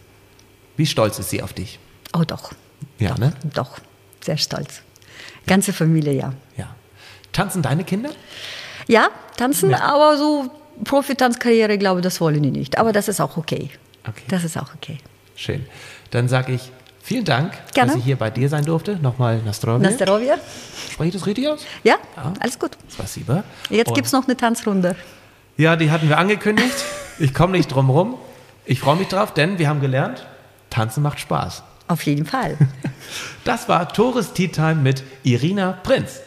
Wie 0.77 0.87
stolz 0.87 1.19
ist 1.19 1.31
sie 1.31 1.43
auf 1.43 1.53
dich? 1.53 1.79
Oh 2.15 2.25
doch, 2.27 2.53
Ja, 2.99 3.17
ne? 3.19 3.33
doch, 3.55 3.79
sehr 4.21 4.37
stolz. 4.37 4.83
Ganze 5.47 5.73
Familie, 5.73 6.13
ja. 6.15 6.33
Ja. 6.57 6.75
Tanzen 7.33 7.63
deine 7.63 7.85
Kinder? 7.85 8.11
Ja, 8.89 9.09
tanzen, 9.37 9.75
aber 9.75 10.17
so 10.19 10.51
Profitanzkarriere, 10.85 11.79
glaube 11.79 12.01
ich, 12.01 12.05
das 12.05 12.21
wollen 12.21 12.43
die 12.43 12.51
nicht. 12.51 12.79
Aber 12.79 12.93
das 12.93 13.09
ist 13.09 13.21
auch 13.21 13.37
okay. 13.37 13.71
Okay. 14.09 14.23
Das 14.29 14.45
ist 14.45 14.57
auch 14.57 14.75
okay. 14.75 14.99
Schön. 15.37 15.65
Dann 16.11 16.29
sage 16.29 16.53
ich 16.53 16.73
vielen 17.03 17.25
Dank, 17.25 17.53
Gerne. 17.75 17.91
dass 17.93 17.99
ich 17.99 18.05
hier 18.05 18.17
bei 18.17 18.31
dir 18.31 18.49
sein 18.49 18.65
durfte. 18.65 18.97
Nochmal 18.97 19.41
Nastrovje. 19.45 19.89
Nastarovia? 19.89 20.37
Spreche 20.91 21.09
ich 21.09 21.15
das 21.15 21.27
richtig 21.27 21.49
aus? 21.49 21.65
Ja, 21.85 21.97
Ja. 22.17 22.33
alles 22.41 22.59
gut. 22.59 22.71
Spasiba. 22.93 23.45
Jetzt 23.69 23.93
gibt 23.95 24.07
es 24.07 24.13
noch 24.13 24.25
eine 24.27 24.37
Tanzrunde. 24.37 24.97
Ja, 25.57 25.77
die 25.77 25.91
hatten 25.91 26.09
wir 26.09 26.19
angekündigt. 26.19 26.75
Ich 27.19 27.35
komme 27.35 27.53
nicht 27.53 27.69
drum 27.69 27.91
rum. 27.91 28.17
Ich 28.65 28.81
freue 28.81 28.97
mich 28.97 29.09
drauf, 29.09 29.35
denn 29.35 29.59
wir 29.59 29.69
haben 29.69 29.81
gelernt, 29.81 30.27
Tanzen 30.71 31.03
macht 31.03 31.21
Spaß. 31.21 31.63
Auf 31.89 32.03
jeden 32.05 32.25
Fall. 32.27 32.57
Das 33.45 33.69
war 33.69 33.93
Tores 33.93 34.33
Tea 34.33 34.49
Time 34.49 34.77
mit 34.77 35.03
Irina 35.25 35.73
Prinz. 35.83 36.21